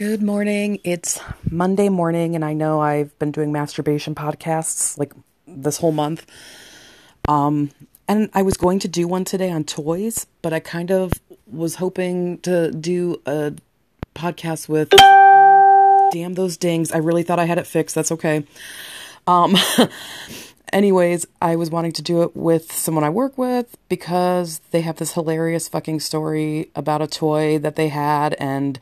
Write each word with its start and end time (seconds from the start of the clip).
Good 0.00 0.22
morning. 0.22 0.80
It's 0.82 1.20
Monday 1.50 1.90
morning, 1.90 2.34
and 2.34 2.42
I 2.42 2.54
know 2.54 2.80
I've 2.80 3.18
been 3.18 3.32
doing 3.32 3.52
masturbation 3.52 4.14
podcasts 4.14 4.96
like 4.96 5.12
this 5.46 5.76
whole 5.76 5.92
month. 5.92 6.24
Um, 7.28 7.70
and 8.08 8.30
I 8.32 8.40
was 8.40 8.56
going 8.56 8.78
to 8.78 8.88
do 8.88 9.06
one 9.06 9.26
today 9.26 9.50
on 9.50 9.64
toys, 9.64 10.26
but 10.40 10.54
I 10.54 10.58
kind 10.58 10.90
of 10.90 11.12
was 11.46 11.74
hoping 11.74 12.38
to 12.38 12.72
do 12.72 13.20
a 13.26 13.52
podcast 14.14 14.70
with. 14.70 14.88
Damn 16.12 16.32
those 16.32 16.56
dings! 16.56 16.92
I 16.92 16.96
really 16.96 17.22
thought 17.22 17.38
I 17.38 17.44
had 17.44 17.58
it 17.58 17.66
fixed. 17.66 17.94
That's 17.94 18.10
okay. 18.10 18.46
Um, 19.26 19.54
anyways, 20.72 21.26
I 21.42 21.56
was 21.56 21.68
wanting 21.68 21.92
to 21.92 22.02
do 22.02 22.22
it 22.22 22.34
with 22.34 22.72
someone 22.72 23.04
I 23.04 23.10
work 23.10 23.36
with 23.36 23.76
because 23.90 24.62
they 24.70 24.80
have 24.80 24.96
this 24.96 25.12
hilarious 25.12 25.68
fucking 25.68 26.00
story 26.00 26.70
about 26.74 27.02
a 27.02 27.06
toy 27.06 27.58
that 27.58 27.76
they 27.76 27.88
had 27.88 28.32
and 28.38 28.78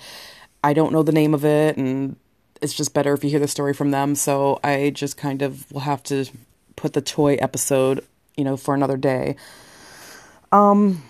I 0.62 0.72
don't 0.72 0.92
know 0.92 1.02
the 1.02 1.12
name 1.12 1.34
of 1.34 1.44
it 1.44 1.76
and 1.76 2.16
it's 2.60 2.74
just 2.74 2.94
better 2.94 3.12
if 3.12 3.22
you 3.22 3.30
hear 3.30 3.40
the 3.40 3.48
story 3.48 3.72
from 3.72 3.90
them. 3.90 4.14
So 4.14 4.58
I 4.64 4.90
just 4.90 5.16
kind 5.16 5.42
of 5.42 5.70
will 5.72 5.80
have 5.80 6.02
to 6.04 6.26
put 6.76 6.92
the 6.92 7.00
toy 7.00 7.34
episode, 7.34 8.04
you 8.36 8.44
know, 8.44 8.56
for 8.56 8.74
another 8.74 8.96
day. 8.96 9.36
Um 10.52 11.02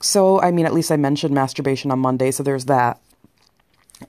so 0.00 0.40
I 0.40 0.50
mean 0.50 0.66
at 0.66 0.74
least 0.74 0.92
I 0.92 0.96
mentioned 0.96 1.34
masturbation 1.34 1.90
on 1.90 1.98
Monday, 1.98 2.30
so 2.30 2.42
there's 2.42 2.66
that. 2.66 3.00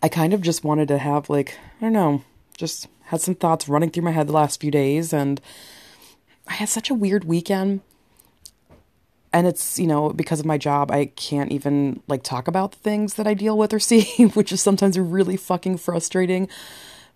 I 0.03 0.09
kind 0.09 0.33
of 0.33 0.41
just 0.41 0.63
wanted 0.63 0.87
to 0.89 0.99
have 0.99 1.29
like, 1.29 1.57
I 1.79 1.85
don't 1.85 1.93
know, 1.93 2.23
just 2.55 2.87
had 3.05 3.21
some 3.21 3.35
thoughts 3.35 3.67
running 3.67 3.89
through 3.89 4.03
my 4.03 4.11
head 4.11 4.27
the 4.27 4.33
last 4.33 4.61
few 4.61 4.69
days 4.69 5.13
and 5.13 5.41
I 6.47 6.53
had 6.53 6.69
such 6.69 6.89
a 6.89 6.95
weird 6.95 7.23
weekend. 7.23 7.81
And 9.31 9.45
it's, 9.45 9.77
you 9.77 9.85
know, 9.85 10.09
because 10.09 10.39
of 10.39 10.45
my 10.45 10.57
job, 10.57 10.91
I 10.91 11.05
can't 11.05 11.51
even 11.51 12.01
like 12.07 12.23
talk 12.23 12.47
about 12.47 12.71
the 12.71 12.79
things 12.79 13.13
that 13.15 13.27
I 13.27 13.33
deal 13.33 13.57
with 13.57 13.73
or 13.73 13.79
see, 13.89 14.03
which 14.33 14.51
is 14.51 14.61
sometimes 14.61 14.97
really 14.97 15.37
fucking 15.37 15.77
frustrating 15.77 16.47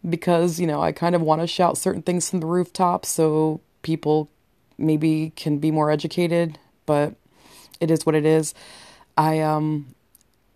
because, 0.07 0.59
you 0.59 0.67
know, 0.67 0.81
I 0.81 0.91
kind 0.91 1.15
of 1.15 1.21
want 1.21 1.41
to 1.41 1.47
shout 1.47 1.77
certain 1.77 2.01
things 2.01 2.29
from 2.29 2.39
the 2.39 2.45
rooftop 2.45 3.05
so 3.05 3.61
people 3.81 4.29
maybe 4.77 5.31
can 5.35 5.59
be 5.59 5.71
more 5.71 5.89
educated, 5.89 6.57
but 6.85 7.15
it 7.79 7.89
is 7.89 8.05
what 8.05 8.15
it 8.15 8.25
is. 8.25 8.53
I 9.17 9.39
um 9.39 9.93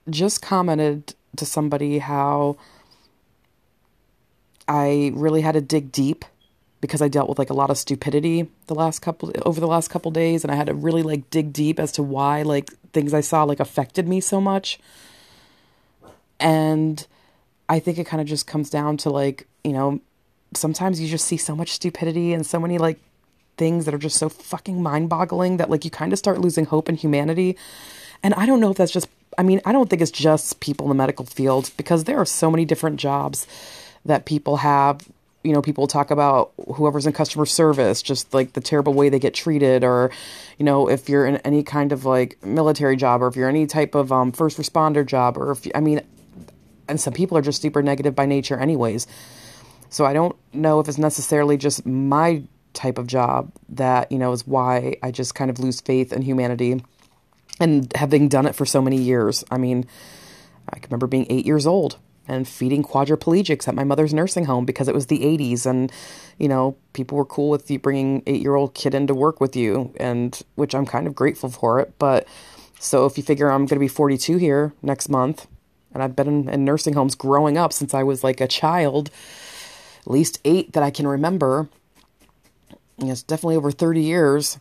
just 0.10 0.42
commented 0.42 1.14
to 1.36 1.45
somebody 1.45 2.00
how 2.00 2.58
I 4.67 5.12
really 5.14 5.42
had 5.42 5.54
to 5.54 5.62
dig 5.62 5.92
deep 5.92 6.26
because 6.81 7.02
I 7.02 7.08
dealt 7.08 7.30
with 7.30 7.39
like 7.39 7.50
a 7.50 7.56
lot 7.56 7.70
of 7.70 7.78
stupidity 7.78 8.47
the 8.67 8.75
last 8.75 9.00
couple 9.00 9.31
over 9.45 9.59
the 9.59 9.67
last 9.67 9.89
couple 9.89 10.11
days 10.11 10.44
and 10.44 10.52
I 10.52 10.56
had 10.56 10.67
to 10.67 10.73
really 10.73 11.03
like 11.03 11.30
dig 11.30 11.52
deep 11.52 11.80
as 11.80 11.92
to 11.94 12.03
why 12.03 12.44
like 12.44 12.72
things 12.94 13.14
I 13.14 13.22
saw 13.22 13.44
like 13.44 13.59
affected 13.59 14.08
me 14.08 14.20
so 14.20 14.39
much. 14.39 14.80
And 16.39 17.05
I 17.67 17.80
think 17.80 17.98
it 17.98 18.05
kind 18.05 18.22
of 18.22 18.28
just 18.28 18.48
comes 18.48 18.70
down 18.70 18.98
to 18.98 19.09
like, 19.09 19.48
you 19.64 19.73
know, 19.73 20.00
sometimes 20.53 21.02
you 21.02 21.08
just 21.08 21.25
see 21.25 21.38
so 21.38 21.55
much 21.55 21.72
stupidity 21.72 22.33
and 22.33 22.45
so 22.45 22.59
many 22.59 22.78
like 22.78 23.00
things 23.58 23.86
that 23.86 23.94
are 23.94 24.00
just 24.00 24.17
so 24.17 24.30
fucking 24.30 24.81
mind-boggling 24.81 25.58
that 25.58 25.70
like 25.70 25.83
you 25.83 25.89
kind 25.92 26.14
of 26.14 26.20
start 26.20 26.39
losing 26.39 26.66
hope 26.66 26.89
in 26.89 26.95
humanity. 26.95 27.58
And 28.22 28.33
I 28.36 28.45
don't 28.45 28.59
know 28.59 28.72
if 28.72 28.78
that's 28.78 28.92
just 28.92 29.09
I 29.38 29.44
mean, 29.44 29.61
I 29.66 29.72
don't 29.72 29.89
think 29.89 30.02
it's 30.02 30.11
just 30.11 30.59
people 30.59 30.86
in 30.86 30.89
the 30.89 30.95
medical 30.95 31.25
field 31.25 31.72
because 31.78 32.05
there 32.05 32.17
are 32.17 32.25
so 32.25 32.50
many 32.50 32.66
different 32.66 33.00
jobs 33.00 33.45
that 34.03 34.25
people 34.25 34.58
have 34.58 35.08
you 35.44 35.54
know 35.54 35.62
people 35.62 35.88
talk 35.88 36.12
about 36.12 36.52
whoever's 36.76 37.06
in 37.06 37.14
customer 37.14 37.46
service 37.46 38.02
just 38.02 38.34
like 38.34 38.54
the 38.54 38.62
terrible 38.62 38.94
way 38.94 39.10
they 39.10 39.20
get 39.20 39.34
treated 39.34 39.84
or 39.84 40.12
you 40.58 40.66
know 40.66 40.90
if 40.90 41.08
you're 41.08 41.26
in 41.26 41.38
any 41.38 41.64
kind 41.64 41.92
of 41.92 42.06
like 42.06 42.44
military 42.44 42.96
job 42.96 43.22
or 43.22 43.28
if 43.28 43.36
you're 43.36 43.48
any 43.48 43.66
type 43.66 43.96
of 43.96 44.12
um, 44.12 44.32
first 44.32 44.58
responder 44.58 45.06
job 45.06 45.38
or 45.38 45.52
if 45.52 45.68
i 45.74 45.80
mean 45.80 46.02
and 46.88 47.00
some 47.00 47.14
people 47.14 47.38
are 47.38 47.42
just 47.42 47.62
super 47.62 47.82
negative 47.84 48.16
by 48.16 48.26
nature 48.26 48.58
anyways. 48.58 49.08
So 49.90 50.06
i 50.06 50.14
don't 50.14 50.36
know 50.54 50.80
if 50.80 50.88
it's 50.88 50.98
necessarily 50.98 51.58
just 51.58 51.86
my 51.86 52.44
type 52.74 52.98
of 52.98 53.08
job 53.08 53.52
that 53.70 54.11
you 54.11 54.20
know 54.20 54.32
is 54.32 54.45
why 54.45 54.98
i 55.02 55.10
just 55.10 55.34
kind 55.34 55.50
of 55.50 55.60
lose 55.60 55.82
faith 55.82 56.14
in 56.14 56.22
humanity 56.22 56.84
and 57.60 57.92
having 57.95 58.28
done 58.30 58.45
it 58.45 58.54
for 58.54 58.66
so 58.66 58.82
many 58.82 58.98
years. 58.98 59.44
I 59.50 59.58
mean 59.58 59.86
i 60.70 60.80
can 60.80 60.90
remember 60.90 61.08
being 61.08 61.28
eight 61.30 61.45
years 61.45 61.66
old 61.66 61.98
and 62.27 62.48
feeding 62.48 62.83
quadriplegics 62.83 63.67
at 63.67 63.76
my 63.76 63.83
mother's 63.83 64.14
nursing 64.14 64.45
home 64.45 64.65
because 64.65 64.88
it 64.88 64.95
was 64.95 65.08
the 65.08 65.20
80s 65.20 65.65
and 65.65 65.92
you 66.38 66.48
know 66.48 66.76
people 66.93 67.17
were 67.17 67.26
cool 67.26 67.49
with 67.49 67.70
you 67.71 67.80
bringing 67.80 68.21
8-year-old 68.23 68.73
kid 68.73 68.93
in 68.93 69.08
to 69.08 69.14
work 69.14 69.39
with 69.39 69.55
you 69.55 69.93
and 69.99 70.42
which 70.55 70.76
I'm 70.76 70.86
kind 70.86 71.08
of 71.08 71.16
grateful 71.16 71.49
for 71.49 71.80
it. 71.80 71.93
But 71.99 72.27
so 72.80 73.05
if 73.05 73.17
you 73.17 73.23
figure 73.23 73.49
I'm 73.49 73.66
going 73.66 73.77
to 73.77 73.80
be 73.80 73.87
42 73.87 74.37
here 74.37 74.73
next 74.82 75.10
month 75.10 75.48
and 75.93 76.04
I've 76.04 76.16
been 76.16 76.27
in, 76.27 76.49
in 76.49 76.66
nursing 76.66 76.93
homes 76.93 77.16
growing 77.16 77.58
up 77.58 77.73
since 77.73 77.93
I 77.93 78.04
was 78.04 78.23
like 78.23 78.42
a 78.42 78.48
child 78.48 79.10
at 80.02 80.11
least 80.11 80.39
8 80.45 80.73
that 80.73 80.83
I 80.83 80.92
can 80.92 81.08
remember 81.08 81.70
it's 82.99 83.23
definitely 83.23 83.58
over 83.58 83.71
30 83.71 84.02
years 84.02 84.60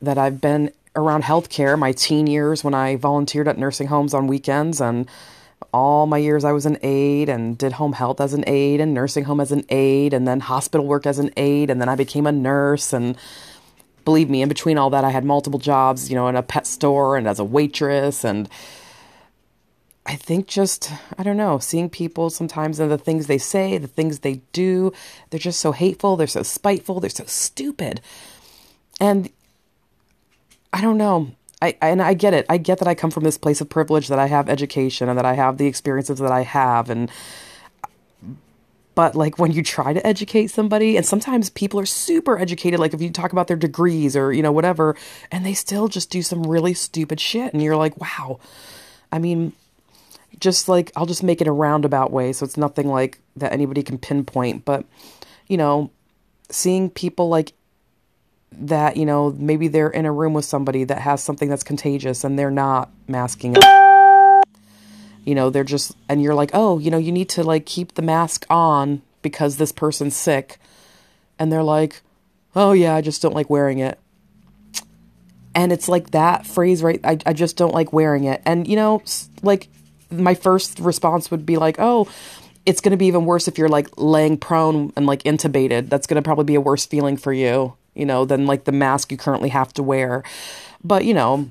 that 0.00 0.18
I've 0.18 0.40
been 0.40 0.72
around 0.94 1.24
healthcare 1.24 1.78
my 1.78 1.92
teen 1.92 2.26
years 2.26 2.64
when 2.64 2.74
I 2.74 2.96
volunteered 2.96 3.48
at 3.48 3.58
nursing 3.58 3.88
homes 3.88 4.14
on 4.14 4.26
weekends 4.26 4.80
and 4.80 5.08
all 5.72 6.06
my 6.06 6.18
years 6.18 6.44
I 6.44 6.52
was 6.52 6.66
an 6.66 6.78
aide 6.82 7.28
and 7.28 7.56
did 7.56 7.72
home 7.72 7.92
health 7.92 8.20
as 8.20 8.34
an 8.34 8.44
aide 8.46 8.80
and 8.80 8.94
nursing 8.94 9.24
home 9.24 9.40
as 9.40 9.52
an 9.52 9.64
aide 9.68 10.12
and 10.12 10.26
then 10.26 10.40
hospital 10.40 10.86
work 10.86 11.06
as 11.06 11.18
an 11.18 11.30
aide 11.36 11.70
and 11.70 11.80
then 11.80 11.88
I 11.88 11.96
became 11.96 12.26
a 12.26 12.32
nurse 12.32 12.92
and 12.92 13.16
believe 14.04 14.30
me 14.30 14.42
in 14.42 14.48
between 14.48 14.78
all 14.78 14.90
that 14.90 15.04
I 15.04 15.10
had 15.10 15.24
multiple 15.24 15.58
jobs, 15.58 16.08
you 16.08 16.16
know, 16.16 16.28
in 16.28 16.36
a 16.36 16.42
pet 16.42 16.66
store 16.66 17.16
and 17.16 17.26
as 17.26 17.38
a 17.38 17.44
waitress 17.44 18.24
and 18.24 18.48
I 20.06 20.14
think 20.14 20.46
just 20.46 20.92
I 21.18 21.22
don't 21.22 21.36
know, 21.36 21.58
seeing 21.58 21.90
people 21.90 22.30
sometimes 22.30 22.78
and 22.78 22.90
the 22.90 22.98
things 22.98 23.26
they 23.26 23.38
say, 23.38 23.76
the 23.78 23.88
things 23.88 24.20
they 24.20 24.42
do, 24.52 24.92
they're 25.30 25.40
just 25.40 25.60
so 25.60 25.72
hateful, 25.72 26.16
they're 26.16 26.26
so 26.26 26.42
spiteful, 26.42 27.00
they're 27.00 27.10
so 27.10 27.24
stupid. 27.26 28.00
And 29.00 29.30
I 30.72 30.80
don't 30.80 30.98
know. 30.98 31.32
I, 31.62 31.76
and 31.80 32.02
I 32.02 32.14
get 32.14 32.34
it. 32.34 32.44
I 32.48 32.58
get 32.58 32.78
that 32.80 32.88
I 32.88 32.94
come 32.94 33.10
from 33.10 33.24
this 33.24 33.38
place 33.38 33.60
of 33.60 33.68
privilege, 33.68 34.08
that 34.08 34.18
I 34.18 34.26
have 34.26 34.48
education, 34.48 35.08
and 35.08 35.18
that 35.18 35.24
I 35.24 35.34
have 35.34 35.56
the 35.56 35.66
experiences 35.66 36.18
that 36.18 36.32
I 36.32 36.42
have, 36.42 36.90
and 36.90 37.10
but 38.94 39.14
like 39.14 39.38
when 39.38 39.52
you 39.52 39.62
try 39.62 39.92
to 39.92 40.06
educate 40.06 40.48
somebody, 40.48 40.96
and 40.96 41.04
sometimes 41.04 41.50
people 41.50 41.78
are 41.78 41.86
super 41.86 42.38
educated, 42.38 42.80
like 42.80 42.94
if 42.94 43.00
you 43.02 43.10
talk 43.10 43.32
about 43.32 43.46
their 43.46 43.56
degrees 43.56 44.16
or 44.16 44.32
you 44.32 44.42
know 44.42 44.52
whatever, 44.52 44.96
and 45.30 45.46
they 45.46 45.54
still 45.54 45.88
just 45.88 46.10
do 46.10 46.22
some 46.22 46.42
really 46.42 46.74
stupid 46.74 47.20
shit, 47.20 47.52
and 47.52 47.62
you're 47.62 47.76
like, 47.76 47.96
wow. 47.98 48.38
I 49.10 49.18
mean, 49.18 49.52
just 50.40 50.68
like 50.68 50.92
I'll 50.96 51.06
just 51.06 51.22
make 51.22 51.40
it 51.40 51.46
a 51.46 51.52
roundabout 51.52 52.10
way, 52.10 52.32
so 52.32 52.44
it's 52.44 52.56
nothing 52.56 52.88
like 52.88 53.18
that 53.36 53.52
anybody 53.52 53.82
can 53.82 53.98
pinpoint, 53.98 54.64
but 54.64 54.84
you 55.46 55.56
know, 55.56 55.90
seeing 56.50 56.90
people 56.90 57.28
like 57.28 57.52
that, 58.52 58.96
you 58.96 59.04
know, 59.04 59.34
maybe 59.38 59.68
they're 59.68 59.90
in 59.90 60.06
a 60.06 60.12
room 60.12 60.32
with 60.32 60.44
somebody 60.44 60.84
that 60.84 61.00
has 61.00 61.22
something 61.22 61.48
that's 61.48 61.62
contagious 61.62 62.24
and 62.24 62.38
they're 62.38 62.50
not 62.50 62.90
masking 63.08 63.56
up. 63.58 64.44
You 65.24 65.34
know, 65.34 65.50
they're 65.50 65.64
just, 65.64 65.96
and 66.08 66.22
you're 66.22 66.34
like, 66.34 66.50
oh, 66.54 66.78
you 66.78 66.90
know, 66.90 66.98
you 66.98 67.12
need 67.12 67.28
to 67.30 67.42
like 67.42 67.66
keep 67.66 67.94
the 67.94 68.02
mask 68.02 68.46
on 68.48 69.02
because 69.22 69.56
this 69.56 69.72
person's 69.72 70.16
sick. 70.16 70.58
And 71.38 71.52
they're 71.52 71.62
like, 71.62 72.00
oh, 72.54 72.72
yeah, 72.72 72.94
I 72.94 73.00
just 73.00 73.20
don't 73.20 73.34
like 73.34 73.50
wearing 73.50 73.80
it. 73.80 73.98
And 75.54 75.72
it's 75.72 75.88
like 75.88 76.12
that 76.12 76.46
phrase, 76.46 76.82
right? 76.82 77.00
I, 77.02 77.18
I 77.26 77.32
just 77.32 77.56
don't 77.56 77.74
like 77.74 77.92
wearing 77.92 78.24
it. 78.24 78.40
And, 78.46 78.68
you 78.68 78.76
know, 78.76 79.02
like 79.42 79.68
my 80.10 80.34
first 80.34 80.78
response 80.78 81.30
would 81.30 81.44
be 81.44 81.56
like, 81.56 81.76
oh, 81.78 82.08
it's 82.64 82.80
going 82.80 82.92
to 82.92 82.96
be 82.96 83.06
even 83.06 83.24
worse 83.24 83.48
if 83.48 83.58
you're 83.58 83.68
like 83.68 83.88
laying 83.96 84.36
prone 84.36 84.92
and 84.96 85.06
like 85.06 85.22
intubated. 85.24 85.88
That's 85.88 86.06
going 86.06 86.22
to 86.22 86.26
probably 86.26 86.44
be 86.44 86.54
a 86.54 86.60
worse 86.60 86.86
feeling 86.86 87.16
for 87.16 87.32
you 87.32 87.74
you 87.96 88.06
know, 88.06 88.24
than 88.24 88.46
like 88.46 88.64
the 88.64 88.72
mask 88.72 89.10
you 89.10 89.18
currently 89.18 89.48
have 89.48 89.72
to 89.74 89.82
wear. 89.82 90.22
But, 90.84 91.04
you 91.04 91.14
know, 91.14 91.50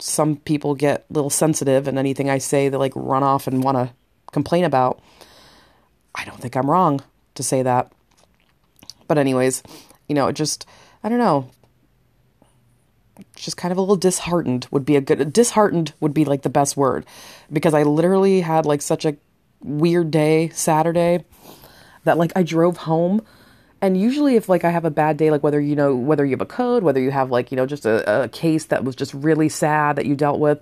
some 0.00 0.36
people 0.36 0.74
get 0.74 1.04
a 1.08 1.12
little 1.12 1.30
sensitive 1.30 1.86
and 1.86 1.98
anything 1.98 2.28
I 2.28 2.38
say 2.38 2.68
they 2.68 2.76
like 2.76 2.92
run 2.96 3.22
off 3.22 3.46
and 3.46 3.62
want 3.62 3.76
to 3.76 3.94
complain 4.32 4.64
about. 4.64 5.00
I 6.14 6.24
don't 6.24 6.40
think 6.40 6.56
I'm 6.56 6.68
wrong 6.68 7.00
to 7.34 7.42
say 7.42 7.62
that. 7.62 7.92
But 9.06 9.18
anyways, 9.18 9.62
you 10.08 10.14
know, 10.14 10.28
it 10.28 10.34
just 10.34 10.66
I 11.04 11.08
don't 11.08 11.18
know. 11.18 11.50
Just 13.36 13.56
kind 13.56 13.70
of 13.70 13.78
a 13.78 13.80
little 13.80 13.96
disheartened 13.96 14.66
would 14.70 14.84
be 14.84 14.96
a 14.96 15.00
good 15.00 15.32
disheartened 15.32 15.92
would 16.00 16.14
be 16.14 16.24
like 16.24 16.42
the 16.42 16.48
best 16.48 16.76
word 16.76 17.06
because 17.52 17.74
I 17.74 17.82
literally 17.82 18.40
had 18.40 18.66
like 18.66 18.82
such 18.82 19.04
a 19.04 19.16
weird 19.62 20.10
day 20.10 20.48
Saturday 20.50 21.24
that 22.04 22.18
like 22.18 22.32
I 22.34 22.42
drove 22.42 22.78
home 22.78 23.24
and 23.82 24.00
usually 24.00 24.36
if 24.36 24.48
like 24.48 24.64
i 24.64 24.70
have 24.70 24.86
a 24.86 24.90
bad 24.90 25.16
day 25.18 25.30
like 25.30 25.42
whether 25.42 25.60
you 25.60 25.76
know 25.76 25.94
whether 25.94 26.24
you 26.24 26.30
have 26.30 26.40
a 26.40 26.46
code 26.46 26.82
whether 26.82 27.00
you 27.00 27.10
have 27.10 27.30
like 27.30 27.50
you 27.50 27.56
know 27.56 27.66
just 27.66 27.84
a, 27.84 28.22
a 28.22 28.28
case 28.28 28.66
that 28.66 28.84
was 28.84 28.96
just 28.96 29.12
really 29.12 29.48
sad 29.48 29.96
that 29.96 30.06
you 30.06 30.14
dealt 30.14 30.40
with 30.40 30.60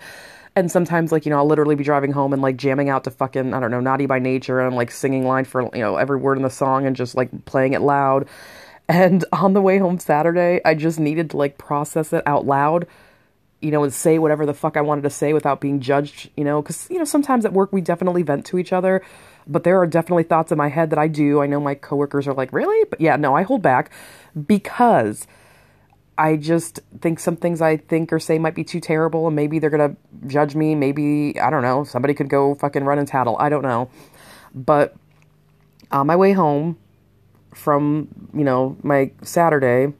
and 0.57 0.73
sometimes 0.73 1.13
like 1.13 1.25
you 1.25 1.31
know 1.31 1.37
i'll 1.37 1.47
literally 1.47 1.77
be 1.77 1.85
driving 1.85 2.11
home 2.11 2.33
and 2.33 2.43
like 2.43 2.57
jamming 2.57 2.89
out 2.89 3.05
to 3.05 3.11
fucking 3.11 3.55
i 3.55 3.61
don't 3.61 3.71
know 3.71 3.81
naughty 3.81 4.07
by 4.07 4.19
nature 4.19 4.59
and 4.61 4.75
like 4.75 4.91
singing 4.91 5.25
line 5.25 5.45
for 5.45 5.63
you 5.75 5.83
know 5.83 5.97
every 5.97 6.17
word 6.17 6.37
in 6.37 6.43
the 6.43 6.51
song 6.51 6.87
and 6.87 6.97
just 6.97 7.15
like 7.15 7.45
playing 7.45 7.75
it 7.75 7.83
loud. 7.83 8.27
And 8.89 9.25
on 9.33 9.53
the 9.53 9.63
way 9.63 9.79
home 9.79 10.01
saturday 10.01 10.61
i 10.65 10.75
just 10.75 10.99
needed 10.99 11.31
to 11.31 11.37
like 11.37 11.59
process 11.59 12.13
it 12.13 12.25
out 12.27 12.45
loud 12.45 12.89
you 13.61 13.71
know, 13.71 13.85
and 13.85 13.93
say 13.93 14.19
whatever 14.19 14.47
the 14.47 14.55
fuck 14.55 14.77
I 14.77 14.81
wanted 14.81 15.03
to 15.03 15.11
say 15.11 15.33
without 15.33 15.61
being 15.61 15.81
judged, 15.81 16.31
you 16.37 16.45
know, 16.45 16.63
because, 16.63 16.89
you 16.91 16.99
know, 16.99 17.05
sometimes 17.05 17.45
at 17.45 17.53
work 17.53 17.73
we 17.73 17.81
definitely 17.81 18.23
vent 18.23 18.47
to 18.47 18.59
each 18.59 18.73
other, 18.73 19.03
but 19.51 19.65
there 19.65 19.79
are 19.81 19.87
definitely 19.87 20.23
thoughts 20.23 20.53
in 20.53 20.59
my 20.59 20.69
head 20.69 20.91
that 20.91 20.99
I 20.99 21.09
do. 21.09 21.43
I 21.43 21.47
know 21.47 21.61
my 21.61 21.75
coworkers 21.75 22.29
are 22.29 22.35
like, 22.35 22.53
really? 22.53 22.87
But 22.89 23.01
yeah, 23.01 23.17
no, 23.17 23.35
I 23.35 23.43
hold 23.43 23.63
back 23.63 23.91
because 24.47 25.27
I 26.17 26.37
just 26.37 26.81
think 27.01 27.19
some 27.19 27.37
things 27.37 27.61
I 27.61 27.77
think 27.77 28.13
or 28.13 28.21
say 28.21 28.39
might 28.39 28.55
be 28.55 28.63
too 28.63 28.81
terrible 28.81 29.27
and 29.27 29.35
maybe 29.35 29.59
they're 29.59 29.71
going 29.71 29.91
to 29.91 30.29
judge 30.29 30.55
me. 30.55 30.75
Maybe, 30.75 31.39
I 31.41 31.51
don't 31.51 31.63
know, 31.63 31.83
somebody 31.83 32.15
could 32.15 32.29
go 32.29 32.55
fucking 32.55 32.85
run 32.85 32.99
and 32.99 33.09
tattle. 33.09 33.37
I 33.41 33.49
don't 33.49 33.63
know. 33.63 33.91
But 34.55 34.95
on 35.91 36.07
my 36.07 36.17
way 36.17 36.33
home 36.33 36.79
from, 37.53 38.09
you 38.33 38.45
know, 38.45 38.77
my 38.83 39.11
Saturday, 39.23 39.93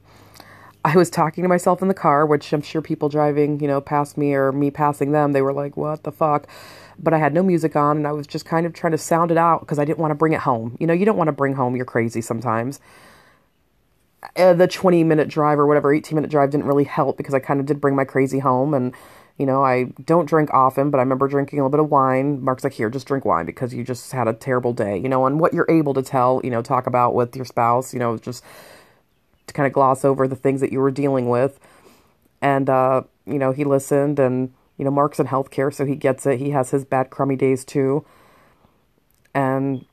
I 0.85 0.95
was 0.95 1.09
talking 1.09 1.43
to 1.43 1.47
myself 1.47 1.81
in 1.81 1.89
the 1.89 1.93
car, 1.93 2.25
which 2.25 2.53
I'm 2.53 2.61
sure 2.61 2.81
people 2.81 3.09
driving, 3.09 3.59
you 3.59 3.67
know, 3.67 3.81
past 3.81 4.17
me 4.17 4.33
or 4.33 4.51
me 4.51 4.71
passing 4.71 5.11
them, 5.11 5.33
they 5.33 5.41
were 5.41 5.53
like, 5.53 5.75
what 5.75 6.03
the 6.03 6.11
fuck? 6.11 6.47
But 7.03 7.13
I 7.13 7.17
had 7.17 7.33
no 7.33 7.41
music 7.41 7.75
on 7.75 7.97
and 7.97 8.07
I 8.07 8.11
was 8.11 8.27
just 8.27 8.45
kind 8.45 8.65
of 8.65 8.73
trying 8.73 8.91
to 8.91 8.97
sound 8.97 9.31
it 9.31 9.37
out 9.37 9.61
because 9.61 9.79
I 9.79 9.85
didn't 9.85 9.99
want 9.99 10.11
to 10.11 10.15
bring 10.15 10.33
it 10.33 10.41
home. 10.41 10.77
You 10.79 10.87
know, 10.87 10.93
you 10.93 11.05
don't 11.05 11.17
want 11.17 11.29
to 11.29 11.33
bring 11.33 11.55
home 11.55 11.75
your 11.75 11.85
crazy 11.85 12.21
sometimes. 12.21 12.79
Uh, 14.35 14.53
the 14.53 14.67
20 14.67 15.03
minute 15.03 15.27
drive 15.27 15.57
or 15.57 15.65
whatever, 15.65 15.91
18 15.91 16.15
minute 16.15 16.29
drive 16.29 16.51
didn't 16.51 16.67
really 16.67 16.83
help 16.83 17.17
because 17.17 17.33
I 17.33 17.39
kind 17.39 17.59
of 17.59 17.65
did 17.65 17.81
bring 17.81 17.95
my 17.95 18.05
crazy 18.05 18.37
home. 18.37 18.75
And, 18.75 18.93
you 19.39 19.47
know, 19.47 19.65
I 19.65 19.85
don't 20.05 20.27
drink 20.27 20.53
often, 20.53 20.91
but 20.91 20.99
I 20.99 21.01
remember 21.01 21.27
drinking 21.27 21.57
a 21.57 21.63
little 21.63 21.71
bit 21.71 21.83
of 21.83 21.89
wine. 21.89 22.43
Mark's 22.43 22.63
like, 22.63 22.73
here, 22.73 22.89
just 22.91 23.07
drink 23.07 23.25
wine 23.25 23.47
because 23.47 23.73
you 23.73 23.83
just 23.83 24.11
had 24.11 24.27
a 24.27 24.33
terrible 24.33 24.73
day, 24.73 24.95
you 24.97 25.09
know, 25.09 25.25
and 25.25 25.39
what 25.39 25.53
you're 25.53 25.69
able 25.69 25.95
to 25.95 26.03
tell, 26.03 26.39
you 26.43 26.51
know, 26.51 26.61
talk 26.61 26.85
about 26.85 27.15
with 27.15 27.35
your 27.35 27.45
spouse, 27.45 27.93
you 27.93 27.99
know, 27.99 28.17
just 28.17 28.43
to 29.47 29.53
kind 29.55 29.65
of 29.65 29.73
gloss 29.73 30.05
over 30.05 30.27
the 30.27 30.35
things 30.35 30.61
that 30.61 30.71
you 30.71 30.79
were 30.79 30.91
dealing 30.91 31.27
with. 31.27 31.59
And, 32.43 32.69
uh, 32.69 33.01
you 33.25 33.39
know, 33.39 33.51
he 33.51 33.63
listened 33.63 34.19
and, 34.19 34.53
you 34.81 34.85
know, 34.85 34.89
Mark's 34.89 35.19
in 35.19 35.27
healthcare, 35.27 35.71
so 35.71 35.85
he 35.85 35.95
gets 35.95 36.25
it. 36.25 36.39
He 36.39 36.49
has 36.49 36.71
his 36.71 36.83
bad, 36.83 37.11
crummy 37.11 37.35
days 37.35 37.63
too. 37.63 38.03
And 39.31 39.85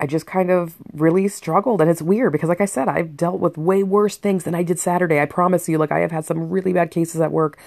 I 0.00 0.06
just 0.06 0.26
kind 0.26 0.50
of 0.50 0.76
really 0.94 1.28
struggled. 1.28 1.82
And 1.82 1.90
it's 1.90 2.00
weird 2.00 2.32
because, 2.32 2.48
like 2.48 2.62
I 2.62 2.64
said, 2.64 2.88
I've 2.88 3.14
dealt 3.14 3.38
with 3.38 3.58
way 3.58 3.82
worse 3.82 4.16
things 4.16 4.44
than 4.44 4.54
I 4.54 4.62
did 4.62 4.78
Saturday. 4.78 5.20
I 5.20 5.26
promise 5.26 5.68
you. 5.68 5.76
Like, 5.76 5.92
I 5.92 5.98
have 5.98 6.10
had 6.10 6.24
some 6.24 6.48
really 6.48 6.72
bad 6.72 6.90
cases 6.90 7.20
at 7.20 7.32
work 7.32 7.58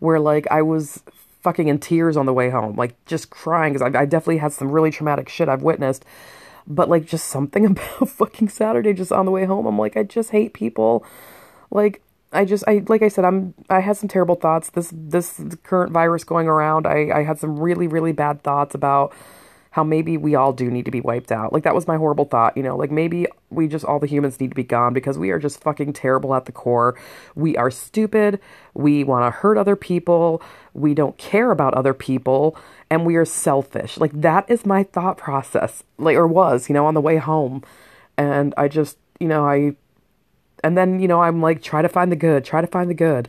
where, 0.00 0.18
like, 0.18 0.48
I 0.50 0.62
was 0.62 1.04
fucking 1.42 1.68
in 1.68 1.78
tears 1.78 2.16
on 2.16 2.26
the 2.26 2.32
way 2.32 2.50
home, 2.50 2.74
like, 2.74 2.96
just 3.06 3.30
crying 3.30 3.74
because 3.74 3.94
I, 3.94 4.00
I 4.00 4.04
definitely 4.04 4.38
had 4.38 4.52
some 4.52 4.72
really 4.72 4.90
traumatic 4.90 5.28
shit 5.28 5.48
I've 5.48 5.62
witnessed 5.62 6.04
but 6.64 6.88
like 6.88 7.04
just 7.04 7.26
something 7.26 7.66
about 7.66 8.08
fucking 8.08 8.48
Saturday 8.48 8.92
just 8.92 9.10
on 9.10 9.26
the 9.26 9.32
way 9.32 9.44
home. 9.44 9.66
I'm 9.66 9.78
like, 9.78 9.96
I 9.96 10.04
just 10.04 10.30
hate 10.30 10.54
people. 10.54 11.04
Like, 11.72 12.01
I 12.32 12.44
just, 12.44 12.64
I, 12.66 12.82
like 12.88 13.02
I 13.02 13.08
said, 13.08 13.24
I'm, 13.24 13.54
I 13.68 13.80
had 13.80 13.96
some 13.96 14.08
terrible 14.08 14.36
thoughts. 14.36 14.70
This, 14.70 14.90
this 14.92 15.40
current 15.62 15.92
virus 15.92 16.24
going 16.24 16.48
around, 16.48 16.86
I, 16.86 17.10
I 17.14 17.22
had 17.24 17.38
some 17.38 17.58
really, 17.58 17.86
really 17.86 18.12
bad 18.12 18.42
thoughts 18.42 18.74
about 18.74 19.12
how 19.72 19.82
maybe 19.82 20.18
we 20.18 20.34
all 20.34 20.52
do 20.52 20.70
need 20.70 20.84
to 20.84 20.90
be 20.90 21.00
wiped 21.00 21.32
out. 21.32 21.50
Like 21.52 21.64
that 21.64 21.74
was 21.74 21.86
my 21.86 21.96
horrible 21.96 22.26
thought, 22.26 22.56
you 22.58 22.62
know, 22.62 22.76
like 22.76 22.90
maybe 22.90 23.26
we 23.48 23.66
just 23.68 23.86
all 23.86 23.98
the 23.98 24.06
humans 24.06 24.38
need 24.38 24.50
to 24.50 24.54
be 24.54 24.62
gone 24.62 24.92
because 24.92 25.16
we 25.16 25.30
are 25.30 25.38
just 25.38 25.62
fucking 25.62 25.94
terrible 25.94 26.34
at 26.34 26.44
the 26.44 26.52
core. 26.52 26.94
We 27.34 27.56
are 27.56 27.70
stupid. 27.70 28.38
We 28.74 29.02
want 29.02 29.24
to 29.24 29.30
hurt 29.30 29.56
other 29.56 29.74
people. 29.74 30.42
We 30.74 30.92
don't 30.92 31.16
care 31.16 31.50
about 31.50 31.72
other 31.72 31.94
people 31.94 32.54
and 32.90 33.06
we 33.06 33.16
are 33.16 33.24
selfish. 33.24 33.96
Like 33.96 34.12
that 34.20 34.44
is 34.50 34.66
my 34.66 34.82
thought 34.82 35.16
process. 35.16 35.82
Like 35.96 36.16
or 36.16 36.26
was, 36.26 36.68
you 36.68 36.74
know, 36.74 36.84
on 36.84 36.92
the 36.92 37.00
way 37.00 37.16
home. 37.16 37.64
And 38.18 38.52
I 38.58 38.68
just, 38.68 38.98
you 39.20 39.26
know, 39.26 39.46
I 39.46 39.74
and 40.62 40.76
then, 40.76 41.00
you 41.00 41.08
know, 41.08 41.22
I'm 41.22 41.40
like 41.40 41.62
try 41.62 41.82
to 41.82 41.88
find 41.88 42.12
the 42.12 42.16
good, 42.16 42.44
try 42.44 42.60
to 42.60 42.66
find 42.66 42.88
the 42.88 42.94
good. 42.94 43.28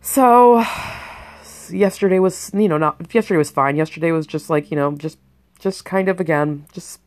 So 0.00 0.60
yesterday 1.70 2.18
was, 2.18 2.50
you 2.54 2.68
know, 2.68 2.78
not 2.78 3.12
yesterday 3.14 3.38
was 3.38 3.50
fine. 3.50 3.76
Yesterday 3.76 4.12
was 4.12 4.26
just 4.26 4.50
like, 4.50 4.70
you 4.70 4.76
know, 4.76 4.92
just 4.96 5.18
just 5.58 5.84
kind 5.84 6.08
of 6.08 6.20
again, 6.20 6.66
just 6.72 7.00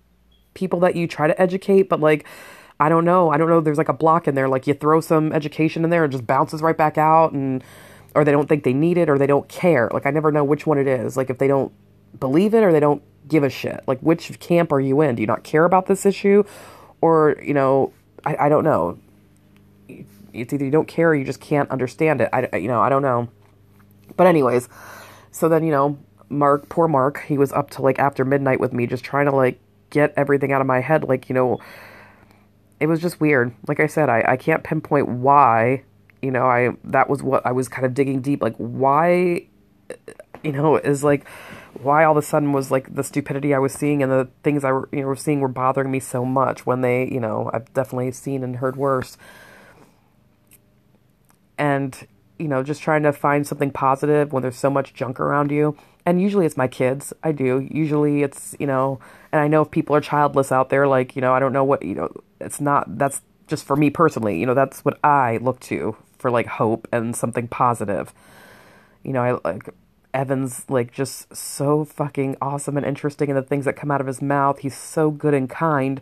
people 0.54 0.80
that 0.81 0.95
you 0.95 1.07
try 1.07 1.28
to 1.28 1.42
educate, 1.42 1.84
but 1.90 2.00
like 2.00 2.25
I 2.80 2.90
don't 2.90 3.06
know. 3.06 3.30
I 3.30 3.38
don't 3.38 3.50
know. 3.50 3.62
There's 3.62 3.78
like 3.78 3.90
a 3.90 3.94
block 3.94 4.28
in 4.28 4.36
there. 4.36 4.50
Like 4.50 4.68
you 4.68 4.74
throw 4.74 5.00
some 5.00 5.31
education 5.31 5.84
in 5.84 5.90
there 5.90 6.04
and 6.04 6.12
just 6.12 6.28
bounces 6.28 6.62
right 6.62 6.78
back 6.78 6.98
out 6.98 7.31
and 7.31 7.63
or 8.16 8.24
they 8.24 8.31
don't 8.31 8.48
think 8.48 8.63
they 8.63 8.74
need 8.74 8.98
it 8.98 9.10
or 9.10 9.18
they 9.18 9.28
don't 9.28 9.48
care. 9.48 9.90
Like 9.94 10.06
I 10.06 10.12
never 10.12 10.31
know 10.31 10.44
which 10.44 10.68
one 10.68 10.78
it 10.78 10.88
is. 10.88 11.16
Like 11.16 11.30
if 11.30 11.38
they 11.38 11.48
don't 11.48 11.72
believe 12.19 12.54
it 12.54 12.63
or 12.63 12.72
they 12.72 12.80
don't 12.80 13.01
give 13.28 13.44
a 13.44 13.50
shit. 13.50 13.84
Like 13.88 14.00
which 14.00 14.40
camp 14.40 14.72
are 14.72 14.81
you 14.81 15.01
in? 15.01 15.16
Do 15.16 15.22
you 15.22 15.28
not 15.28 15.44
care 15.44 15.66
about 15.66 15.86
this 15.86 16.06
issue? 16.06 16.44
Or, 17.01 17.38
you 17.44 17.54
know, 17.54 17.92
I, 18.25 18.46
I 18.46 18.50
don't 18.50 18.64
know. 18.64 18.98
It's 20.34 20.54
either 20.54 20.66
you 20.66 20.72
don't 20.72 20.88
care 20.88 21.10
or 21.10 21.16
you 21.16 21.25
just 21.25 21.40
can't 21.40 21.70
understand 21.70 22.22
it. 22.22 22.30
I, 22.34 22.58
you 22.58 22.68
know, 22.68 22.81
I 22.81 22.90
don't 22.90 23.02
know. 23.02 23.30
But 24.16 24.28
anyways, 24.28 24.68
so 25.31 25.48
then, 25.50 25.64
you 25.64 25.72
know, 25.72 25.98
Mark, 26.30 26.70
poor 26.70 26.88
Mark, 26.88 27.24
he 27.28 27.38
was 27.38 27.52
up 27.54 27.70
to 27.72 27.81
like 27.81 28.00
after 28.00 28.25
midnight 28.25 28.60
with 28.60 28.74
me, 28.74 28.88
just 28.88 29.04
trying 29.04 29.25
to 29.25 29.36
like 29.36 29.60
get 29.90 30.14
everything 30.18 30.52
out 30.52 30.62
of 30.62 30.68
my 30.68 30.80
head. 30.80 31.04
Like, 31.04 31.30
you 31.30 31.36
know, 31.36 31.60
it 32.80 32.88
was 32.88 33.00
just 33.00 33.22
weird. 33.22 33.54
Like 33.68 33.80
I 33.80 33.88
said, 33.88 34.10
I, 34.10 34.24
I 34.28 34.38
can't 34.38 34.64
pinpoint 34.64 35.08
why, 35.08 35.84
you 36.22 36.31
know, 36.31 36.46
I, 36.46 36.72
that 36.86 37.10
was 37.10 37.22
what 37.22 37.46
I 37.46 37.52
was 37.52 37.68
kind 37.68 37.86
of 37.86 37.94
digging 37.94 38.22
deep. 38.22 38.42
Like, 38.42 38.56
why, 38.58 39.48
you 40.44 40.52
know, 40.52 40.78
is 40.78 41.04
like, 41.04 41.26
why 41.81 42.04
all 42.04 42.18
of 42.18 42.24
a 42.24 42.25
sudden 42.25 42.54
was 42.54 42.72
like 42.72 42.94
the 42.94 43.04
stupidity 43.04 43.54
I 43.54 43.60
was 43.60 43.74
seeing 43.74 44.04
and 44.04 44.12
the 44.12 44.30
things 44.44 44.64
I 44.64 44.72
were, 44.72 44.90
you 44.92 45.02
know, 45.02 45.08
were 45.08 45.16
seeing 45.16 45.40
were 45.40 45.48
bothering 45.48 45.92
me 45.92 46.00
so 46.00 46.24
much 46.24 46.66
when 46.66 46.81
they, 46.81 47.10
you 47.10 47.20
know, 47.20 47.50
I've 47.54 47.74
definitely 47.74 48.12
seen 48.12 48.44
and 48.44 48.58
heard 48.58 48.75
worse. 48.75 49.18
And 51.58 52.08
you 52.40 52.48
know, 52.48 52.64
just 52.64 52.81
trying 52.81 53.04
to 53.04 53.14
find 53.14 53.46
something 53.46 53.72
positive 53.72 54.34
when 54.34 54.42
there's 54.42 54.58
so 54.58 54.70
much 54.70 54.94
junk 54.94 55.20
around 55.20 55.52
you. 55.52 55.78
And 56.06 56.22
usually 56.22 56.46
it's 56.46 56.58
my 56.58 56.68
kids. 56.68 57.14
I 57.24 57.31
do. 57.31 57.66
Usually 57.72 58.24
it's, 58.24 58.56
you 58.60 58.68
know, 58.68 59.00
and 59.31 59.40
I 59.40 59.48
know 59.48 59.62
if 59.62 59.72
people 59.72 59.96
are 59.96 60.02
childless 60.02 60.52
out 60.52 60.69
there, 60.69 60.88
like, 60.88 61.16
you 61.16 61.22
know, 61.22 61.34
I 61.34 61.40
don't 61.40 61.54
know 61.54 61.64
what, 61.64 61.86
you 61.86 61.96
know, 61.96 62.12
it's 62.42 62.60
not, 62.60 62.98
that's 62.98 63.22
just 63.48 63.66
for 63.66 63.76
me 63.76 63.90
personally, 63.90 64.40
you 64.40 64.46
know, 64.46 64.54
that's 64.54 64.84
what 64.84 65.00
I 65.04 65.38
look 65.38 65.60
to 65.62 65.96
for 66.18 66.31
like 66.31 66.48
hope 66.48 66.88
and 66.92 67.16
something 67.16 67.48
positive. 67.48 68.14
You 69.04 69.14
know, 69.14 69.22
I 69.22 69.50
like 69.50 69.69
Evan's 70.13 70.69
like 70.69 70.92
just 70.92 71.36
so 71.36 71.86
fucking 71.86 72.38
awesome 72.42 72.77
and 72.77 72.86
interesting 72.86 73.30
and 73.30 73.38
the 73.38 73.44
things 73.44 73.65
that 73.65 73.75
come 73.75 73.92
out 73.92 74.01
of 74.01 74.07
his 74.07 74.21
mouth. 74.21 74.60
He's 74.60 74.77
so 74.77 75.12
good 75.12 75.33
and 75.33 75.50
kind 75.50 76.01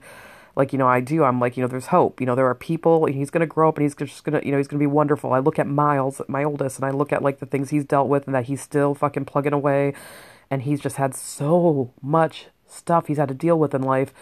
like 0.55 0.73
you 0.73 0.79
know 0.79 0.87
I 0.87 0.99
do. 0.99 1.23
I'm 1.23 1.39
like 1.39 1.55
you 1.55 1.61
know 1.61 1.67
there's 1.67 1.87
hope. 1.87 2.19
You 2.19 2.25
know 2.25 2.35
there 2.35 2.47
are 2.47 2.55
people. 2.55 3.05
He's 3.05 3.29
gonna 3.29 3.45
grow 3.45 3.69
up 3.69 3.77
and 3.77 3.83
he's 3.83 3.95
just 3.95 4.23
gonna 4.23 4.41
you 4.43 4.51
know 4.51 4.57
he's 4.57 4.67
gonna 4.67 4.79
be 4.79 4.87
wonderful. 4.87 5.33
I 5.33 5.39
look 5.39 5.59
at 5.59 5.67
Miles, 5.67 6.21
my 6.27 6.43
oldest, 6.43 6.77
and 6.77 6.85
I 6.85 6.91
look 6.91 7.13
at 7.13 7.21
like 7.23 7.39
the 7.39 7.45
things 7.45 7.69
he's 7.69 7.85
dealt 7.85 8.07
with 8.07 8.25
and 8.25 8.35
that 8.35 8.45
he's 8.45 8.61
still 8.61 8.93
fucking 8.93 9.25
plugging 9.25 9.53
away, 9.53 9.93
and 10.50 10.63
he's 10.63 10.81
just 10.81 10.97
had 10.97 11.15
so 11.15 11.93
much 12.01 12.47
stuff 12.67 13.07
he's 13.07 13.17
had 13.17 13.29
to 13.29 13.33
deal 13.33 13.57
with 13.57 13.74
in 13.74 13.81
life. 13.81 14.13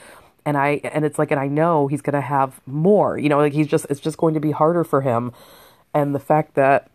And 0.45 0.57
I 0.57 0.81
and 0.83 1.03
it's 1.03 1.19
like 1.19 1.31
and 1.31 1.39
I 1.39 1.47
know 1.47 1.87
he's 1.87 2.01
gonna 2.01 2.21
have 2.21 2.61
more. 2.65 3.17
You 3.17 3.29
know 3.29 3.37
like 3.37 3.53
he's 3.53 3.67
just 3.67 3.87
it's 3.89 3.99
just 3.99 4.17
going 4.17 4.33
to 4.35 4.39
be 4.39 4.51
harder 4.51 4.83
for 4.83 5.01
him, 5.01 5.31
and 5.93 6.13
the 6.13 6.19
fact 6.19 6.53
that 6.55 6.89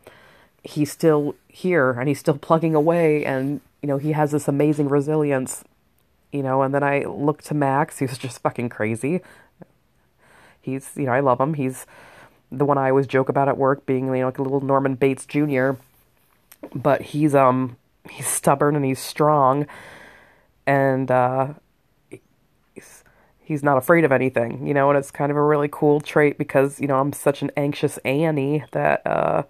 he's 0.62 0.90
still 0.90 1.34
here 1.54 1.92
and 1.92 2.08
he's 2.08 2.18
still 2.18 2.36
plugging 2.36 2.74
away 2.74 3.24
and 3.24 3.60
you 3.80 3.86
know 3.86 3.96
he 3.96 4.12
has 4.12 4.32
this 4.32 4.48
amazing 4.48 4.88
resilience 4.88 5.64
you 6.34 6.42
know, 6.42 6.62
and 6.62 6.74
then 6.74 6.82
I 6.82 7.04
look 7.04 7.42
to 7.42 7.54
Max, 7.54 8.00
he 8.00 8.06
was 8.06 8.18
just 8.26 8.42
fucking 8.42 8.68
crazy. 8.68 9.22
He's, 10.60 10.90
you 10.96 11.04
know, 11.04 11.12
I 11.12 11.20
love 11.20 11.40
him. 11.40 11.54
He's 11.54 11.86
the 12.50 12.64
one 12.64 12.76
I 12.76 12.90
always 12.90 13.06
joke 13.06 13.28
about 13.28 13.48
at 13.48 13.56
work 13.56 13.86
being, 13.86 14.06
you 14.06 14.20
know, 14.20 14.26
like 14.26 14.38
a 14.38 14.42
little 14.42 14.60
Norman 14.60 14.96
Bates 14.96 15.26
Jr. 15.26 15.72
But 16.74 17.02
he's, 17.02 17.34
um, 17.34 17.76
he's 18.10 18.26
stubborn 18.26 18.74
and 18.74 18.84
he's 18.84 18.98
strong 18.98 19.66
and, 20.66 21.10
uh, 21.10 21.54
he's, 22.74 23.04
he's 23.38 23.62
not 23.62 23.76
afraid 23.76 24.04
of 24.04 24.10
anything, 24.10 24.66
you 24.66 24.74
know, 24.74 24.88
and 24.90 24.98
it's 24.98 25.10
kind 25.10 25.30
of 25.30 25.36
a 25.36 25.42
really 25.42 25.68
cool 25.70 26.00
trait 26.00 26.36
because, 26.36 26.80
you 26.80 26.88
know, 26.88 26.98
I'm 26.98 27.12
such 27.12 27.42
an 27.42 27.50
anxious 27.56 27.98
Annie 27.98 28.64
that, 28.72 29.06
uh, 29.06 29.42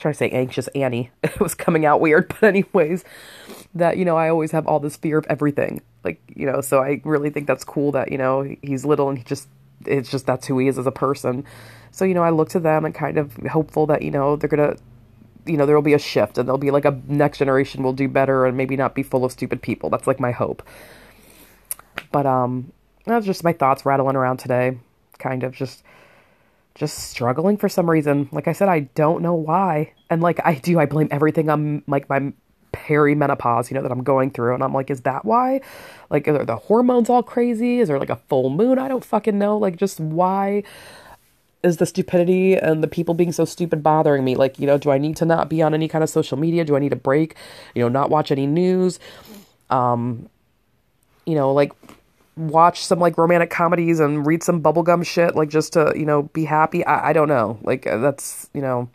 trying 0.00 0.14
to 0.14 0.18
say 0.18 0.30
anxious 0.30 0.68
Annie. 0.68 1.10
It 1.22 1.38
was 1.38 1.54
coming 1.54 1.86
out 1.86 2.00
weird, 2.00 2.28
but 2.28 2.42
anyways, 2.42 3.04
that 3.74 3.96
you 3.96 4.04
know 4.04 4.16
I 4.16 4.28
always 4.28 4.50
have 4.50 4.66
all 4.66 4.80
this 4.80 4.96
fear 4.96 5.18
of 5.18 5.26
everything. 5.28 5.82
Like 6.02 6.20
you 6.34 6.46
know, 6.46 6.60
so 6.60 6.80
I 6.80 7.00
really 7.04 7.30
think 7.30 7.46
that's 7.46 7.64
cool 7.64 7.92
that 7.92 8.10
you 8.10 8.18
know 8.18 8.56
he's 8.62 8.84
little 8.84 9.08
and 9.08 9.18
he 9.18 9.24
just 9.24 9.48
it's 9.86 10.10
just 10.10 10.26
that's 10.26 10.46
who 10.46 10.58
he 10.58 10.68
is 10.68 10.78
as 10.78 10.86
a 10.86 10.92
person. 10.92 11.44
So 11.92 12.04
you 12.04 12.14
know 12.14 12.22
I 12.22 12.30
look 12.30 12.48
to 12.50 12.60
them 12.60 12.84
and 12.84 12.94
kind 12.94 13.18
of 13.18 13.36
hopeful 13.50 13.86
that 13.86 14.02
you 14.02 14.10
know 14.10 14.36
they're 14.36 14.48
gonna 14.48 14.76
you 15.46 15.56
know 15.56 15.66
there 15.66 15.74
will 15.74 15.82
be 15.82 15.94
a 15.94 15.98
shift 15.98 16.38
and 16.38 16.48
there'll 16.48 16.58
be 16.58 16.70
like 16.70 16.84
a 16.84 17.00
next 17.08 17.38
generation 17.38 17.82
will 17.82 17.92
do 17.92 18.08
better 18.08 18.46
and 18.46 18.56
maybe 18.56 18.76
not 18.76 18.94
be 18.94 19.02
full 19.02 19.24
of 19.24 19.32
stupid 19.32 19.62
people. 19.62 19.90
That's 19.90 20.06
like 20.06 20.20
my 20.20 20.32
hope. 20.32 20.62
But 22.12 22.26
um, 22.26 22.72
that's 23.04 23.26
just 23.26 23.44
my 23.44 23.52
thoughts 23.52 23.86
rattling 23.86 24.16
around 24.16 24.38
today. 24.38 24.78
Kind 25.18 25.42
of 25.42 25.52
just 25.52 25.82
just 26.74 27.10
struggling 27.10 27.56
for 27.56 27.68
some 27.68 27.88
reason. 27.88 28.28
Like 28.32 28.48
I 28.48 28.52
said, 28.52 28.68
I 28.68 28.80
don't 28.80 29.22
know 29.22 29.34
why. 29.34 29.92
And 30.08 30.22
like 30.22 30.40
I 30.44 30.54
do, 30.54 30.78
I 30.78 30.86
blame 30.86 31.08
everything 31.10 31.48
on 31.50 31.82
like 31.86 32.08
my 32.08 32.32
perimenopause, 32.72 33.70
you 33.70 33.74
know, 33.74 33.82
that 33.82 33.90
I'm 33.90 34.02
going 34.02 34.30
through. 34.30 34.54
And 34.54 34.62
I'm 34.62 34.72
like, 34.72 34.90
is 34.90 35.02
that 35.02 35.24
why? 35.24 35.60
Like, 36.08 36.28
are 36.28 36.44
the 36.44 36.56
hormones 36.56 37.10
all 37.10 37.22
crazy? 37.22 37.80
Is 37.80 37.88
there 37.88 37.98
like 37.98 38.10
a 38.10 38.16
full 38.16 38.50
moon? 38.50 38.78
I 38.78 38.88
don't 38.88 39.04
fucking 39.04 39.38
know. 39.38 39.58
Like, 39.58 39.76
just 39.76 40.00
why? 40.00 40.62
is 41.62 41.76
the 41.76 41.86
stupidity 41.86 42.54
and 42.54 42.82
the 42.82 42.88
people 42.88 43.14
being 43.14 43.32
so 43.32 43.44
stupid 43.44 43.82
bothering 43.82 44.24
me? 44.24 44.34
Like, 44.34 44.58
you 44.58 44.66
know, 44.66 44.78
do 44.78 44.90
I 44.90 44.98
need 44.98 45.16
to 45.16 45.24
not 45.24 45.48
be 45.48 45.60
on 45.62 45.74
any 45.74 45.88
kind 45.88 46.02
of 46.02 46.08
social 46.08 46.38
media? 46.38 46.64
Do 46.64 46.76
I 46.76 46.78
need 46.78 46.92
a 46.92 46.96
break? 46.96 47.34
You 47.74 47.82
know, 47.82 47.88
not 47.88 48.10
watch 48.10 48.30
any 48.30 48.46
news? 48.46 48.98
Um, 49.68 50.28
you 51.26 51.34
know, 51.34 51.52
like 51.52 51.72
watch 52.48 52.84
some 52.84 52.98
like 52.98 53.18
romantic 53.18 53.50
comedies 53.50 54.00
and 54.00 54.26
read 54.26 54.42
some 54.42 54.62
bubblegum 54.62 55.04
shit, 55.04 55.36
like 55.36 55.48
just 55.48 55.74
to, 55.74 55.92
you 55.94 56.04
know, 56.04 56.22
be 56.22 56.44
happy. 56.44 56.84
I, 56.84 57.10
I 57.10 57.12
don't 57.12 57.28
know. 57.28 57.58
Like, 57.62 57.86
uh, 57.86 57.98
that's, 57.98 58.48
you 58.54 58.60
know, 58.60 58.88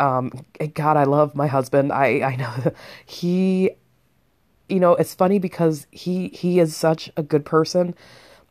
um, 0.00 0.30
God, 0.74 0.96
I 0.96 1.04
love 1.04 1.34
my 1.34 1.46
husband. 1.46 1.92
I, 1.92 2.20
I 2.20 2.36
know 2.36 2.72
he, 3.06 3.70
you 4.68 4.80
know, 4.80 4.94
it's 4.94 5.14
funny 5.14 5.38
because 5.38 5.86
he, 5.90 6.28
he 6.28 6.60
is 6.60 6.76
such 6.76 7.10
a 7.16 7.22
good 7.22 7.44
person 7.44 7.94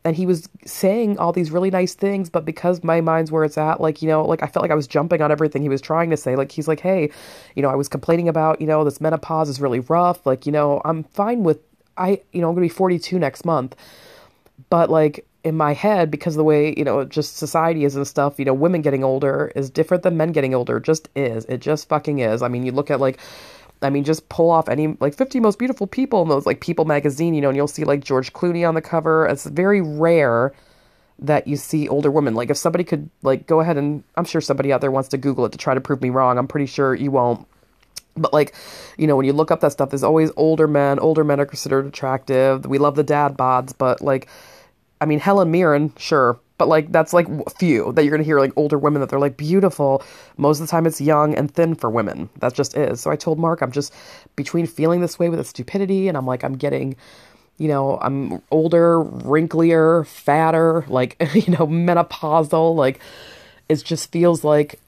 and 0.07 0.15
he 0.15 0.25
was 0.25 0.47
saying 0.65 1.17
all 1.17 1.33
these 1.33 1.51
really 1.51 1.69
nice 1.69 1.93
things 1.93 2.29
but 2.29 2.45
because 2.45 2.81
my 2.81 3.01
mind's 3.01 3.29
where 3.29 3.43
it's 3.43 3.57
at 3.57 3.81
like 3.81 4.01
you 4.01 4.07
know 4.07 4.23
like 4.23 4.41
i 4.41 4.47
felt 4.47 4.63
like 4.63 4.71
i 4.71 4.75
was 4.75 4.87
jumping 4.87 5.21
on 5.21 5.31
everything 5.31 5.61
he 5.61 5.67
was 5.67 5.81
trying 5.81 6.09
to 6.09 6.15
say 6.15 6.37
like 6.37 6.51
he's 6.51 6.67
like 6.67 6.79
hey 6.79 7.09
you 7.55 7.61
know 7.61 7.69
i 7.69 7.75
was 7.75 7.89
complaining 7.89 8.29
about 8.29 8.61
you 8.61 8.67
know 8.67 8.85
this 8.85 9.01
menopause 9.01 9.49
is 9.49 9.59
really 9.59 9.81
rough 9.81 10.25
like 10.25 10.45
you 10.45 10.51
know 10.51 10.81
i'm 10.85 11.03
fine 11.03 11.43
with 11.43 11.59
i 11.97 12.21
you 12.31 12.41
know 12.41 12.49
i'm 12.49 12.55
gonna 12.55 12.65
be 12.65 12.69
42 12.69 13.19
next 13.19 13.45
month 13.45 13.75
but 14.69 14.89
like 14.89 15.25
in 15.43 15.55
my 15.55 15.73
head 15.73 16.11
because 16.11 16.35
of 16.35 16.37
the 16.37 16.43
way 16.43 16.73
you 16.75 16.83
know 16.83 17.05
just 17.05 17.37
society 17.37 17.85
is 17.85 17.95
and 17.95 18.07
stuff 18.07 18.37
you 18.37 18.45
know 18.45 18.53
women 18.53 18.81
getting 18.81 19.03
older 19.03 19.51
is 19.55 19.69
different 19.69 20.03
than 20.03 20.17
men 20.17 20.31
getting 20.31 20.53
older 20.53 20.79
just 20.79 21.09
is 21.15 21.45
it 21.45 21.59
just 21.59 21.87
fucking 21.87 22.19
is 22.19 22.41
i 22.41 22.47
mean 22.47 22.65
you 22.65 22.71
look 22.71 22.91
at 22.91 22.99
like 22.99 23.19
I 23.81 23.89
mean, 23.89 24.03
just 24.03 24.27
pull 24.29 24.49
off 24.49 24.69
any 24.69 24.97
like 24.99 25.13
50 25.13 25.39
most 25.39 25.59
beautiful 25.59 25.87
people 25.87 26.21
in 26.23 26.29
those 26.29 26.45
like 26.45 26.61
People 26.61 26.85
magazine, 26.85 27.33
you 27.33 27.41
know, 27.41 27.49
and 27.49 27.55
you'll 27.55 27.67
see 27.67 27.83
like 27.83 28.03
George 28.03 28.33
Clooney 28.33 28.67
on 28.67 28.75
the 28.75 28.81
cover. 28.81 29.27
It's 29.27 29.45
very 29.45 29.81
rare 29.81 30.53
that 31.19 31.47
you 31.47 31.55
see 31.57 31.87
older 31.87 32.11
women. 32.11 32.33
Like 32.33 32.49
if 32.49 32.57
somebody 32.57 32.83
could 32.83 33.09
like 33.21 33.47
go 33.47 33.59
ahead 33.59 33.77
and 33.77 34.03
I'm 34.15 34.25
sure 34.25 34.41
somebody 34.41 34.71
out 34.73 34.81
there 34.81 34.91
wants 34.91 35.09
to 35.09 35.17
Google 35.17 35.45
it 35.45 35.51
to 35.51 35.57
try 35.57 35.73
to 35.73 35.81
prove 35.81 36.01
me 36.01 36.09
wrong. 36.09 36.37
I'm 36.37 36.47
pretty 36.47 36.65
sure 36.65 36.95
you 36.95 37.11
won't. 37.11 37.46
But 38.17 38.33
like, 38.33 38.55
you 38.97 39.07
know, 39.07 39.15
when 39.15 39.25
you 39.25 39.33
look 39.33 39.51
up 39.51 39.61
that 39.61 39.71
stuff, 39.71 39.89
there's 39.89 40.03
always 40.03 40.31
older 40.35 40.67
men. 40.67 40.99
Older 40.99 41.23
men 41.23 41.39
are 41.39 41.45
considered 41.45 41.85
attractive. 41.85 42.65
We 42.65 42.77
love 42.77 42.95
the 42.95 43.03
dad 43.03 43.37
bods, 43.37 43.73
but 43.77 44.01
like 44.01 44.27
I 44.99 45.05
mean, 45.05 45.19
Helen 45.19 45.51
Mirren, 45.51 45.93
sure, 45.97 46.39
but 46.57 46.67
like 46.67 46.91
that's 46.91 47.13
like 47.13 47.27
few 47.57 47.91
that 47.93 48.03
you're 48.03 48.11
gonna 48.11 48.23
hear 48.23 48.39
like 48.39 48.53
older 48.55 48.77
women 48.77 48.99
that 49.01 49.09
they're 49.09 49.19
like 49.19 49.37
beautiful. 49.37 50.03
Most 50.37 50.59
of 50.59 50.67
the 50.67 50.71
time, 50.71 50.87
it's 50.87 50.99
young 50.99 51.35
and 51.35 51.53
thin 51.53 51.75
for 51.75 51.89
women. 51.89 52.29
That 52.39 52.53
just 52.53 52.75
is. 52.75 53.01
So 53.01 53.11
I 53.11 53.15
told 53.15 53.37
Mark, 53.37 53.61
I'm 53.61 53.71
just 53.71 53.93
between 54.35 54.65
feeling 54.65 55.01
this 55.01 55.19
way 55.19 55.29
with 55.29 55.39
the 55.39 55.45
stupidity, 55.45 56.07
and 56.07 56.17
I'm 56.17 56.25
like, 56.25 56.43
I'm 56.43 56.55
getting, 56.55 56.95
you 57.57 57.67
know, 57.67 57.99
I'm 58.01 58.41
older, 58.49 59.03
wrinklier, 59.03 60.07
fatter, 60.07 60.83
like 60.87 61.15
you 61.33 61.51
know, 61.53 61.67
menopausal. 61.67 62.75
Like 62.75 62.99
it 63.69 63.83
just 63.83 64.11
feels 64.11 64.43
like 64.43 64.79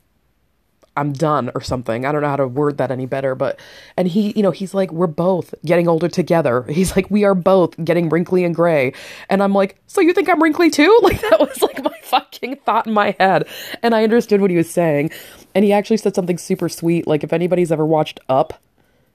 I'm 0.98 1.14
done 1.14 1.50
or 1.56 1.62
something. 1.62 2.06
I 2.06 2.12
don't 2.12 2.22
know 2.22 2.28
how 2.30 2.36
to 2.36 2.48
word 2.48 2.78
that 2.78 2.92
any 2.92 3.06
better, 3.06 3.36
but 3.36 3.60
and 3.96 4.08
he, 4.08 4.34
you 4.36 4.44
know, 4.44 4.52
he's 4.52 4.74
like 4.74 4.92
we're 4.92 5.08
both 5.08 5.54
getting 5.64 5.88
older 5.88 6.10
together. 6.10 6.64
He's 6.70 6.96
like 6.96 7.10
we 7.10 7.24
are 7.24 7.36
both 7.36 7.82
getting 7.84 8.10
wrinkly 8.10 8.44
and 8.44 8.54
gray. 8.54 8.94
And 9.30 9.42
I'm 9.42 9.54
like, 9.54 9.78
"So 9.88 10.02
you 10.02 10.14
think 10.14 10.30
I'm 10.30 10.42
wrinkly 10.42 10.70
too?" 10.70 10.98
Like 11.10 11.22
that 11.22 11.40
was 11.40 11.62
like 11.62 11.84
my 11.84 11.96
fucking 12.04 12.58
thought 12.58 12.86
in 12.88 12.94
my 12.94 13.16
head. 13.20 13.48
And 13.82 13.96
I 13.96 14.04
understood 14.04 14.42
what 14.42 14.52
he 14.52 14.58
was 14.58 14.70
saying. 14.70 15.12
And 15.56 15.66
he 15.66 15.74
actually 15.74 15.98
said 15.98 16.16
something 16.16 16.38
super 16.38 16.70
sweet 16.70 17.08
like 17.08 17.24
if 17.24 17.34
anybody's 17.34 17.72
ever 17.72 17.86
watched 17.86 18.20
Up, 18.30 18.62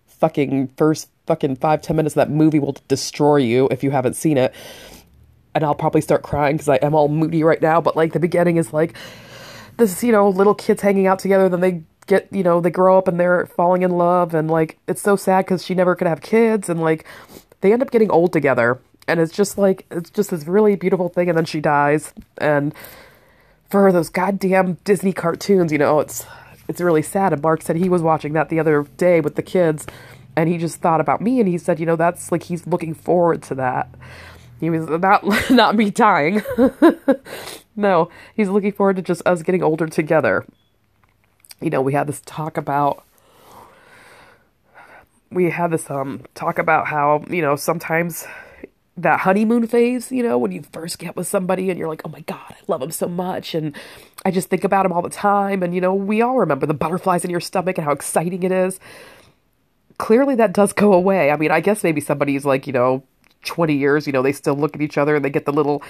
fucking 0.07 0.69
first 0.77 1.09
fucking 1.27 1.57
5 1.57 1.83
10 1.83 1.97
minutes 1.97 2.15
of 2.15 2.17
that 2.17 2.31
movie 2.31 2.59
will 2.59 2.77
destroy 2.89 3.37
you 3.37 3.69
if 3.71 3.83
you 3.83 3.91
haven't 3.91 4.15
seen 4.15 4.39
it. 4.39 4.55
And 5.55 5.63
I'll 5.63 5.75
probably 5.75 6.01
start 6.01 6.23
crying 6.23 6.59
cuz 6.59 6.69
I 6.69 6.77
am 6.77 6.95
all 6.95 7.09
moody 7.09 7.45
right 7.45 7.61
now, 7.61 7.81
but 7.81 7.97
like 7.97 8.13
the 8.13 8.21
beginning 8.21 8.57
is 8.57 8.73
like 8.73 8.97
this, 9.77 10.03
you 10.03 10.13
know, 10.13 10.29
little 10.29 10.55
kids 10.55 10.83
hanging 10.83 11.07
out 11.07 11.19
together, 11.19 11.49
then 11.49 11.61
they 11.61 11.83
get, 12.07 12.29
you 12.31 12.43
know, 12.43 12.61
they 12.61 12.71
grow 12.71 12.99
up 12.99 13.09
and 13.09 13.19
they're 13.19 13.47
falling 13.47 13.83
in 13.83 13.91
love, 13.91 14.35
and 14.35 14.51
like 14.51 14.79
it's 14.87 15.03
so 15.03 15.17
sad 15.17 15.45
because 15.45 15.65
she 15.65 15.75
never 15.75 15.95
could 15.95 16.07
have 16.07 16.21
kids, 16.21 16.69
and 16.69 16.81
like 16.81 17.07
they 17.61 17.73
end 17.73 17.83
up 17.83 17.91
getting 17.91 18.11
old 18.11 18.33
together, 18.33 18.79
and 19.09 19.21
it's 19.21 19.33
just 19.33 19.57
like 19.59 19.87
it's 19.91 20.11
just 20.11 20.31
this 20.31 20.47
really 20.47 20.77
beautiful 20.77 21.09
thing, 21.09 21.29
and 21.29 21.39
then 21.39 21.45
she 21.45 21.61
dies, 21.61 22.13
and 22.39 22.75
for 23.71 23.83
her 23.83 23.93
those 23.93 24.11
goddamn 24.11 24.75
Disney 24.85 25.13
cartoons, 25.13 25.73
you 25.73 25.79
know, 25.79 26.01
it's 26.01 26.27
it's 26.69 26.81
really 26.81 27.03
sad. 27.03 27.33
And 27.33 27.43
Mark 27.43 27.63
said 27.63 27.77
he 27.77 27.89
was 27.89 28.03
watching 28.03 28.35
that 28.35 28.49
the 28.49 28.61
other 28.61 28.87
day 28.97 29.21
with 29.21 29.35
the 29.35 29.43
kids, 29.43 29.87
and 30.37 30.49
he 30.49 30.59
just 30.59 30.81
thought 30.81 31.01
about 31.01 31.21
me, 31.21 31.41
and 31.41 31.49
he 31.49 31.59
said, 31.59 31.81
you 31.81 31.87
know, 31.87 31.97
that's 31.97 32.31
like 32.31 32.45
he's 32.45 32.67
looking 32.67 32.95
forward 32.95 33.43
to 33.45 33.55
that. 33.57 33.89
He 34.61 34.71
was 34.71 34.89
not 34.89 35.25
not 35.51 35.77
me 35.77 35.91
dying. 35.91 36.43
no, 37.77 38.11
he's 38.35 38.49
looking 38.49 38.73
forward 38.73 38.97
to 38.97 39.03
just 39.03 39.23
us 39.27 39.43
getting 39.43 39.63
older 39.63 39.87
together. 39.87 40.45
You 41.61 41.71
know, 41.71 41.81
we 41.81 41.93
had 41.93 42.07
this 42.07 42.23
talk 42.25 42.57
about 42.57 43.05
we 45.31 45.51
had 45.51 45.71
this 45.71 45.91
um 45.91 46.23
talk 46.35 46.59
about 46.59 46.87
how, 46.87 47.25
you 47.29 47.43
know, 47.43 47.57
sometimes 47.57 48.27
that 48.97 49.21
honeymoon 49.21 49.67
phase, 49.67 50.13
you 50.13 50.23
know, 50.23 50.39
when 50.39 50.53
you 50.53 50.63
first 50.73 50.99
get 50.99 51.17
with 51.17 51.27
somebody 51.27 51.69
and 51.69 51.79
you're 51.79 51.89
like, 51.89 52.03
oh 52.05 52.09
my 52.09 52.21
God, 52.21 52.51
I 52.51 52.57
love 52.69 52.81
him 52.81 52.93
so 52.93 53.09
much. 53.09 53.55
And 53.55 53.75
I 54.25 54.31
just 54.31 54.49
think 54.49 54.63
about 54.63 54.87
him 54.87 54.93
all 54.93 55.03
the 55.03 55.11
time. 55.11 55.63
And, 55.63 55.75
you 55.75 55.81
know, 55.81 55.95
we 55.95 56.23
all 56.23 56.39
remember 56.39 56.67
the 56.67 56.75
butterflies 56.75 57.25
in 57.25 57.31
your 57.31 57.41
stomach 57.41 57.77
and 57.77 57.85
how 57.85 57.93
exciting 57.93 58.45
it 58.45 58.53
is. 58.53 58.79
Clearly, 59.99 60.37
that 60.37 60.53
does 60.53 60.73
go 60.73 60.93
away. 60.93 61.31
I 61.31 61.37
mean, 61.37 61.51
I 61.51 61.61
guess 61.61 61.83
maybe 61.83 62.01
somebody's 62.01 62.45
like, 62.45 62.67
you 62.67 62.73
know, 62.73 63.03
20 63.45 63.75
years, 63.75 64.07
you 64.07 64.13
know, 64.13 64.23
they 64.23 64.33
still 64.33 64.55
look 64.55 64.75
at 64.75 64.83
each 64.83 64.99
other 64.99 65.17
and 65.17 65.25
they 65.25 65.31
get 65.31 65.47
the 65.47 65.53
little. 65.53 65.83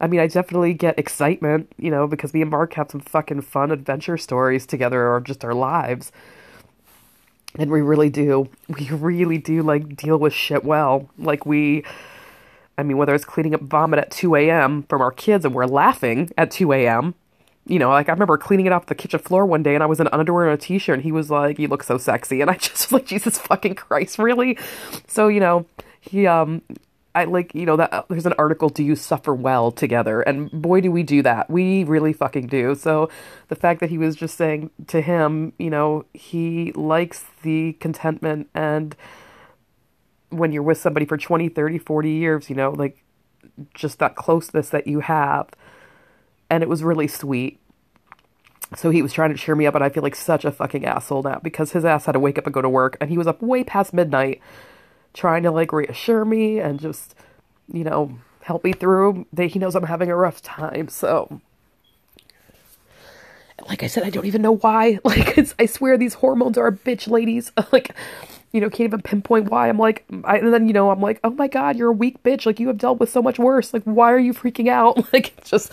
I 0.00 0.06
mean, 0.06 0.20
I 0.20 0.26
definitely 0.26 0.74
get 0.74 0.98
excitement, 0.98 1.72
you 1.78 1.90
know, 1.90 2.06
because 2.06 2.34
me 2.34 2.42
and 2.42 2.50
Mark 2.50 2.74
have 2.74 2.90
some 2.90 3.00
fucking 3.00 3.42
fun 3.42 3.70
adventure 3.70 4.18
stories 4.18 4.66
together 4.66 5.08
or 5.08 5.20
just 5.20 5.44
our 5.44 5.54
lives. 5.54 6.10
And 7.56 7.70
we 7.70 7.80
really 7.80 8.10
do. 8.10 8.48
We 8.68 8.88
really 8.90 9.38
do, 9.38 9.62
like, 9.62 9.96
deal 9.96 10.18
with 10.18 10.32
shit 10.32 10.64
well. 10.64 11.08
Like, 11.16 11.46
we. 11.46 11.84
I 12.76 12.82
mean, 12.82 12.96
whether 12.96 13.14
it's 13.14 13.24
cleaning 13.24 13.54
up 13.54 13.60
vomit 13.60 14.00
at 14.00 14.10
2 14.10 14.34
a.m. 14.34 14.82
from 14.84 15.00
our 15.00 15.12
kids 15.12 15.44
and 15.44 15.54
we're 15.54 15.66
laughing 15.66 16.30
at 16.36 16.50
2 16.50 16.72
a.m., 16.72 17.14
you 17.66 17.78
know, 17.78 17.88
like 17.90 18.08
I 18.08 18.12
remember 18.12 18.36
cleaning 18.36 18.66
it 18.66 18.72
off 18.72 18.86
the 18.86 18.94
kitchen 18.94 19.20
floor 19.20 19.46
one 19.46 19.62
day 19.62 19.74
and 19.74 19.82
I 19.82 19.86
was 19.86 20.00
in 20.00 20.08
underwear 20.08 20.48
and 20.48 20.54
a 20.54 20.62
t 20.62 20.78
shirt 20.78 20.94
and 20.94 21.02
he 21.02 21.12
was 21.12 21.30
like, 21.30 21.58
You 21.58 21.68
look 21.68 21.82
so 21.82 21.96
sexy. 21.96 22.40
And 22.40 22.50
I 22.50 22.54
just 22.58 22.90
was 22.90 22.92
like, 22.92 23.06
Jesus 23.06 23.38
fucking 23.38 23.74
Christ, 23.74 24.18
really? 24.18 24.58
So, 25.06 25.28
you 25.28 25.40
know, 25.40 25.66
he, 26.00 26.26
um, 26.26 26.62
I 27.14 27.24
like, 27.24 27.54
you 27.54 27.64
know, 27.64 27.76
that 27.76 27.92
uh, 27.92 28.02
there's 28.08 28.26
an 28.26 28.34
article, 28.38 28.68
Do 28.68 28.82
You 28.82 28.96
Suffer 28.96 29.34
Well 29.34 29.70
Together? 29.70 30.22
And 30.22 30.50
boy, 30.50 30.80
do 30.80 30.90
we 30.90 31.04
do 31.04 31.22
that. 31.22 31.48
We 31.48 31.84
really 31.84 32.12
fucking 32.12 32.48
do. 32.48 32.74
So 32.74 33.08
the 33.48 33.54
fact 33.54 33.80
that 33.80 33.90
he 33.90 33.98
was 33.98 34.16
just 34.16 34.36
saying 34.36 34.70
to 34.88 35.00
him, 35.00 35.52
you 35.58 35.70
know, 35.70 36.06
he 36.12 36.72
likes 36.72 37.24
the 37.42 37.74
contentment 37.74 38.48
and 38.54 38.96
when 40.30 40.50
you're 40.50 40.64
with 40.64 40.78
somebody 40.78 41.06
for 41.06 41.16
20, 41.16 41.48
30, 41.48 41.78
40 41.78 42.10
years, 42.10 42.50
you 42.50 42.56
know, 42.56 42.70
like 42.70 43.04
just 43.74 44.00
that 44.00 44.16
closeness 44.16 44.70
that 44.70 44.86
you 44.86 45.00
have. 45.00 45.48
And 46.50 46.62
it 46.62 46.68
was 46.68 46.82
really 46.82 47.08
sweet. 47.08 47.60
So 48.76 48.90
he 48.90 49.02
was 49.02 49.12
trying 49.12 49.30
to 49.30 49.36
cheer 49.36 49.54
me 49.54 49.66
up, 49.66 49.74
and 49.76 49.84
I 49.84 49.88
feel 49.88 50.02
like 50.02 50.16
such 50.16 50.44
a 50.44 50.50
fucking 50.50 50.84
asshole 50.84 51.22
now 51.22 51.38
because 51.42 51.72
his 51.72 51.84
ass 51.84 52.06
had 52.06 52.12
to 52.12 52.18
wake 52.18 52.38
up 52.38 52.46
and 52.46 52.54
go 52.54 52.62
to 52.62 52.68
work, 52.68 52.96
and 53.00 53.08
he 53.08 53.18
was 53.18 53.26
up 53.26 53.40
way 53.40 53.62
past 53.62 53.92
midnight 53.92 54.40
trying 55.14 55.44
to 55.44 55.50
like 55.50 55.72
reassure 55.72 56.24
me 56.24 56.58
and 56.58 56.78
just, 56.78 57.14
you 57.72 57.84
know, 57.84 58.18
help 58.42 58.64
me 58.64 58.72
through. 58.72 59.26
That 59.32 59.46
he 59.46 59.58
knows 59.58 59.74
I'm 59.74 59.84
having 59.84 60.10
a 60.10 60.16
rough 60.16 60.42
time. 60.42 60.88
So, 60.88 61.40
like 63.68 63.82
I 63.82 63.86
said, 63.86 64.02
I 64.04 64.10
don't 64.10 64.26
even 64.26 64.42
know 64.42 64.56
why. 64.56 64.98
Like, 65.04 65.38
I 65.58 65.66
swear 65.66 65.96
these 65.96 66.14
hormones 66.14 66.58
are 66.58 66.66
a 66.66 66.72
bitch, 66.72 67.08
ladies. 67.08 67.52
like, 67.72 67.94
you 68.52 68.60
know, 68.60 68.68
can't 68.68 68.88
even 68.88 69.02
pinpoint 69.02 69.50
why. 69.50 69.68
I'm 69.68 69.78
like, 69.78 70.04
I, 70.24 70.38
and 70.38 70.52
then, 70.52 70.66
you 70.66 70.72
know, 70.74 70.90
I'm 70.90 71.00
like, 71.00 71.20
oh 71.24 71.30
my 71.30 71.48
God, 71.48 71.76
you're 71.76 71.90
a 71.90 71.92
weak 71.92 72.22
bitch. 72.22 72.46
Like, 72.46 72.60
you 72.60 72.68
have 72.68 72.78
dealt 72.78 73.00
with 73.00 73.10
so 73.10 73.22
much 73.22 73.38
worse. 73.38 73.72
Like, 73.72 73.84
why 73.84 74.12
are 74.12 74.18
you 74.18 74.34
freaking 74.34 74.68
out? 74.68 74.98
Like, 75.12 75.44
just. 75.44 75.70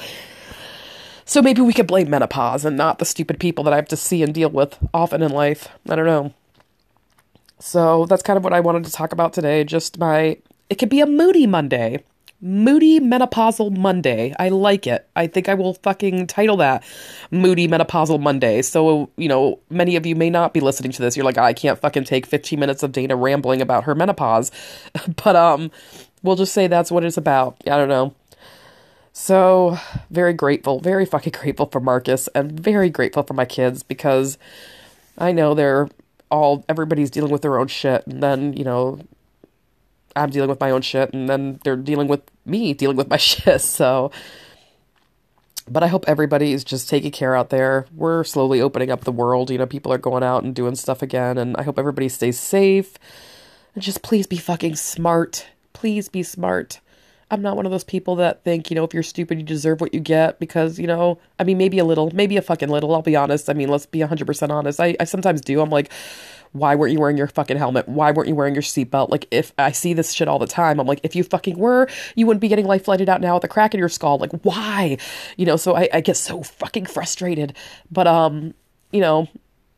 So 1.26 1.42
maybe 1.42 1.62
we 1.62 1.74
could 1.74 1.88
blame 1.88 2.10
menopause 2.10 2.66
and 2.66 2.76
not 2.78 3.00
the 3.00 3.06
stupid 3.06 3.40
people 3.40 3.64
that 3.64 3.74
I 3.74 3.78
have 3.78 3.88
to 3.88 3.98
see 3.98 4.22
and 4.22 4.34
deal 4.34 4.50
with 4.50 4.78
often 4.94 5.24
in 5.24 5.32
life. 5.32 5.70
I 5.90 5.96
don't 5.96 6.06
know. 6.06 6.34
So 7.62 8.06
that's 8.08 8.24
kind 8.24 8.38
of 8.38 8.44
what 8.44 8.54
I 8.54 8.60
wanted 8.60 8.86
to 8.86 8.92
talk 8.92 9.12
about 9.14 9.34
today. 9.34 9.64
Just 9.64 10.00
my, 10.00 10.38
it 10.70 10.76
could 10.76 10.90
be 10.90 11.00
a 11.00 11.06
moody 11.06 11.48
Monday. 11.48 12.04
Moody 12.44 13.00
Menopausal 13.00 13.78
Monday. 13.78 14.34
I 14.40 14.50
like 14.50 14.88
it. 14.88 15.08
I 15.16 15.28
think 15.28 15.48
I 15.48 15.54
will 15.54 15.76
fucking 15.76 16.26
title 16.26 16.58
that 16.58 16.84
Moody 17.30 17.68
Menopausal 17.68 18.20
Monday. 18.20 18.64
So, 18.64 19.12
you 19.16 19.30
know, 19.30 19.60
many 19.70 19.96
of 19.96 20.08
you 20.08 20.16
may 20.16 20.32
not 20.32 20.52
be 20.52 20.60
listening 20.60 20.92
to 20.94 21.04
this. 21.04 21.16
You're 21.16 21.26
like, 21.26 21.38
I 21.38 21.54
can't 21.54 21.80
fucking 21.80 22.06
take 22.06 22.26
15 22.26 22.60
minutes 22.60 22.82
of 22.82 22.94
Dana 22.94 23.16
rambling 23.16 23.62
about 23.62 23.84
her 23.84 23.94
menopause. 23.94 24.52
but, 25.24 25.36
um, 25.36 25.70
we'll 26.24 26.36
just 26.36 26.54
say 26.54 26.66
that's 26.66 26.92
what 26.92 27.06
it's 27.06 27.18
about. 27.18 27.58
I 27.68 27.78
don't 27.78 27.90
know. 27.90 28.16
So, 29.14 29.78
very 30.10 30.34
grateful, 30.34 30.80
very 30.80 31.06
fucking 31.06 31.34
grateful 31.40 31.68
for 31.68 31.80
Marcus 31.80 32.28
and 32.34 32.60
very 32.60 32.90
grateful 32.90 33.22
for 33.22 33.36
my 33.36 33.46
kids 33.46 33.84
because 33.84 34.40
I 35.18 35.32
know 35.32 35.54
they're 35.54 35.90
all 36.32 36.66
everybody's 36.70 37.12
dealing 37.12 37.32
with 37.32 37.44
their 37.44 37.60
own 37.60 37.68
shit 37.68 38.08
and 38.08 38.24
then 38.24 38.54
you 38.54 38.66
know 38.66 39.00
i'm 40.16 40.32
dealing 40.32 40.50
with 40.50 40.60
my 40.62 40.72
own 40.72 40.82
shit 40.82 41.14
and 41.14 41.30
then 41.30 41.60
they're 41.66 41.78
dealing 41.78 42.08
with 42.10 42.22
me 42.46 42.74
dealing 42.74 42.98
with 42.98 43.10
my 43.10 43.18
shit 43.30 43.62
so 43.62 44.12
But 45.70 45.84
I 45.84 45.88
hope 45.88 46.06
everybody 46.08 46.54
is 46.54 46.64
just 46.64 46.90
taking 46.90 47.12
care 47.12 47.36
out 47.36 47.50
there. 47.50 47.88
We're 47.96 48.24
slowly 48.24 48.62
opening 48.62 48.92
up 48.92 49.04
the 49.04 49.12
world. 49.12 49.52
You 49.52 49.60
know, 49.60 49.68
people 49.68 49.94
are 49.94 50.00
going 50.00 50.24
out 50.24 50.44
and 50.44 50.56
doing 50.56 50.76
stuff 50.76 51.02
again. 51.02 51.38
And 51.38 51.58
I 51.58 51.64
hope 51.64 51.80
everybody 51.80 52.10
stays 52.10 52.40
safe. 52.40 52.98
And 53.76 53.84
just 53.84 54.04
please 54.04 54.28
be 54.28 54.38
fucking 54.38 54.76
smart. 54.78 55.48
Please 55.74 56.10
be 56.10 56.24
smart. 56.24 56.82
I'm 57.32 57.42
not 57.42 57.56
one 57.56 57.66
of 57.66 57.72
those 57.72 57.86
people 57.86 58.18
that 58.18 58.44
think, 58.44 58.70
you 58.70 58.76
know, 58.76 58.84
if 58.84 58.94
you're 58.94 59.04
stupid, 59.04 59.40
you 59.40 59.46
deserve 59.46 59.80
what 59.80 59.94
you 59.94 60.02
get 60.02 60.38
because, 60.38 60.78
you 60.78 60.86
know, 60.86 61.18
I 61.40 61.46
mean, 61.46 61.58
maybe 61.58 61.80
a 61.80 61.86
little, 61.86 62.12
maybe 62.14 62.36
a 62.36 62.42
fucking 62.42 62.68
little, 62.68 62.94
I'll 62.94 63.02
be 63.02 63.16
honest. 63.16 63.50
I 63.50 63.54
mean, 63.54 63.70
let's 63.70 63.86
be 63.86 64.00
100% 64.00 64.50
honest. 64.50 64.82
I, 64.82 64.98
I 65.00 65.06
sometimes 65.06 65.40
do. 65.40 65.62
I'm 65.62 65.70
like, 65.70 65.92
why 66.52 66.76
weren't 66.76 66.92
you 66.92 67.00
wearing 67.00 67.18
your 67.18 67.28
fucking 67.28 67.56
helmet? 67.56 67.88
Why 67.88 68.12
weren't 68.12 68.28
you 68.28 68.36
wearing 68.36 68.54
your 68.54 68.62
seatbelt? 68.62 69.10
Like, 69.10 69.26
if 69.32 69.54
I 69.58 69.72
see 69.72 69.94
this 69.94 70.12
shit 70.12 70.28
all 70.28 70.40
the 70.40 70.48
time, 70.48 70.80
I'm 70.80 70.88
like, 70.88 71.00
if 71.04 71.16
you 71.16 71.24
fucking 71.24 71.58
were, 71.58 71.88
you 72.16 72.28
wouldn't 72.28 72.42
be 72.42 72.50
getting 72.50 72.66
life 72.66 72.84
flighted 72.84 73.08
out 73.08 73.22
now 73.22 73.36
with 73.36 73.46
a 73.46 73.48
crack 73.48 73.74
in 73.74 73.80
your 73.80 73.88
skull. 73.88 74.18
Like, 74.18 74.34
why? 74.42 74.98
You 75.38 75.46
know, 75.46 75.56
so 75.56 75.76
I, 75.76 75.88
I 75.94 76.02
get 76.02 76.18
so 76.18 76.44
fucking 76.44 76.88
frustrated. 76.88 77.56
But, 77.90 78.08
um, 78.08 78.54
you 78.92 79.00
know, 79.00 79.30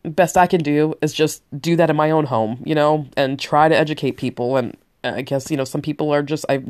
best 0.02 0.38
I 0.38 0.48
can 0.48 0.64
do 0.64 0.96
is 1.04 1.14
just 1.14 1.44
do 1.62 1.76
that 1.76 1.92
in 1.92 1.96
my 1.96 2.10
own 2.10 2.26
home, 2.26 2.64
you 2.66 2.74
know, 2.74 3.06
and 3.16 3.40
try 3.40 3.70
to 3.70 3.78
educate 3.78 4.18
people. 4.18 4.58
And 4.58 4.76
I 5.04 5.22
guess, 5.22 5.52
you 5.52 5.58
know, 5.58 5.66
some 5.66 5.82
people 5.82 6.12
are 6.12 6.24
just, 6.24 6.46
I 6.50 6.64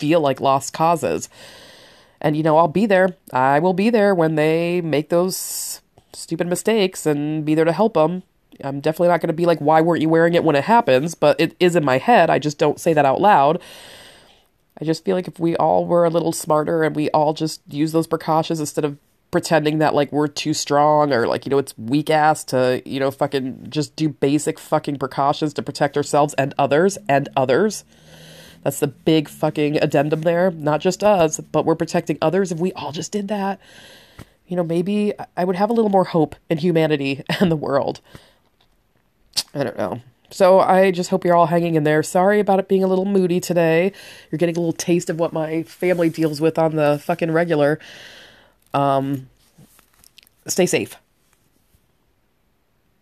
feel 0.00 0.20
like 0.20 0.40
lost 0.40 0.72
causes. 0.72 1.28
And, 2.20 2.36
you 2.36 2.42
know, 2.42 2.56
I'll 2.56 2.68
be 2.68 2.86
there. 2.86 3.16
I 3.32 3.60
will 3.60 3.74
be 3.74 3.90
there 3.90 4.14
when 4.14 4.34
they 4.34 4.80
make 4.80 5.08
those 5.08 5.80
stupid 6.12 6.48
mistakes 6.48 7.06
and 7.06 7.44
be 7.44 7.54
there 7.54 7.64
to 7.64 7.72
help 7.72 7.94
them. 7.94 8.24
I'm 8.62 8.80
definitely 8.80 9.08
not 9.08 9.20
going 9.20 9.28
to 9.28 9.34
be 9.34 9.46
like, 9.46 9.60
why 9.60 9.80
weren't 9.80 10.02
you 10.02 10.08
wearing 10.08 10.34
it 10.34 10.44
when 10.44 10.56
it 10.56 10.64
happens? 10.64 11.14
But 11.14 11.40
it 11.40 11.54
is 11.60 11.76
in 11.76 11.84
my 11.84 11.98
head. 11.98 12.28
I 12.28 12.38
just 12.38 12.58
don't 12.58 12.80
say 12.80 12.92
that 12.92 13.06
out 13.06 13.20
loud. 13.20 13.60
I 14.80 14.84
just 14.84 15.04
feel 15.04 15.16
like 15.16 15.28
if 15.28 15.38
we 15.38 15.56
all 15.56 15.86
were 15.86 16.04
a 16.04 16.10
little 16.10 16.32
smarter 16.32 16.82
and 16.82 16.96
we 16.96 17.10
all 17.10 17.32
just 17.32 17.62
use 17.68 17.92
those 17.92 18.06
precautions 18.06 18.60
instead 18.60 18.84
of 18.84 18.98
pretending 19.30 19.78
that 19.78 19.94
like 19.94 20.10
we're 20.10 20.26
too 20.26 20.52
strong 20.52 21.12
or 21.12 21.26
like, 21.26 21.46
you 21.46 21.50
know, 21.50 21.58
it's 21.58 21.76
weak 21.78 22.10
ass 22.10 22.44
to, 22.44 22.82
you 22.84 22.98
know, 22.98 23.10
fucking 23.10 23.66
just 23.68 23.94
do 23.94 24.08
basic 24.08 24.58
fucking 24.58 24.98
precautions 24.98 25.54
to 25.54 25.62
protect 25.62 25.96
ourselves 25.96 26.34
and 26.34 26.54
others 26.58 26.98
and 27.08 27.28
others. 27.36 27.84
That's 28.62 28.80
the 28.80 28.88
big 28.88 29.28
fucking 29.28 29.78
addendum 29.78 30.22
there. 30.22 30.50
Not 30.50 30.80
just 30.80 31.02
us, 31.02 31.40
but 31.40 31.64
we're 31.64 31.74
protecting 31.74 32.18
others. 32.20 32.52
If 32.52 32.58
we 32.58 32.72
all 32.72 32.92
just 32.92 33.12
did 33.12 33.28
that, 33.28 33.58
you 34.46 34.56
know, 34.56 34.64
maybe 34.64 35.12
I 35.36 35.44
would 35.44 35.56
have 35.56 35.70
a 35.70 35.72
little 35.72 35.90
more 35.90 36.04
hope 36.04 36.34
in 36.48 36.58
humanity 36.58 37.24
and 37.40 37.50
the 37.50 37.56
world. 37.56 38.00
I 39.54 39.64
don't 39.64 39.78
know. 39.78 40.00
So 40.30 40.60
I 40.60 40.92
just 40.92 41.10
hope 41.10 41.24
you're 41.24 41.34
all 41.34 41.46
hanging 41.46 41.74
in 41.74 41.84
there. 41.84 42.02
Sorry 42.02 42.38
about 42.38 42.60
it 42.60 42.68
being 42.68 42.84
a 42.84 42.86
little 42.86 43.04
moody 43.04 43.40
today. 43.40 43.92
You're 44.30 44.38
getting 44.38 44.56
a 44.56 44.60
little 44.60 44.72
taste 44.72 45.10
of 45.10 45.18
what 45.18 45.32
my 45.32 45.64
family 45.64 46.08
deals 46.08 46.40
with 46.40 46.58
on 46.58 46.76
the 46.76 47.00
fucking 47.02 47.32
regular. 47.32 47.80
Um, 48.72 49.28
stay 50.46 50.66
safe. 50.66 50.96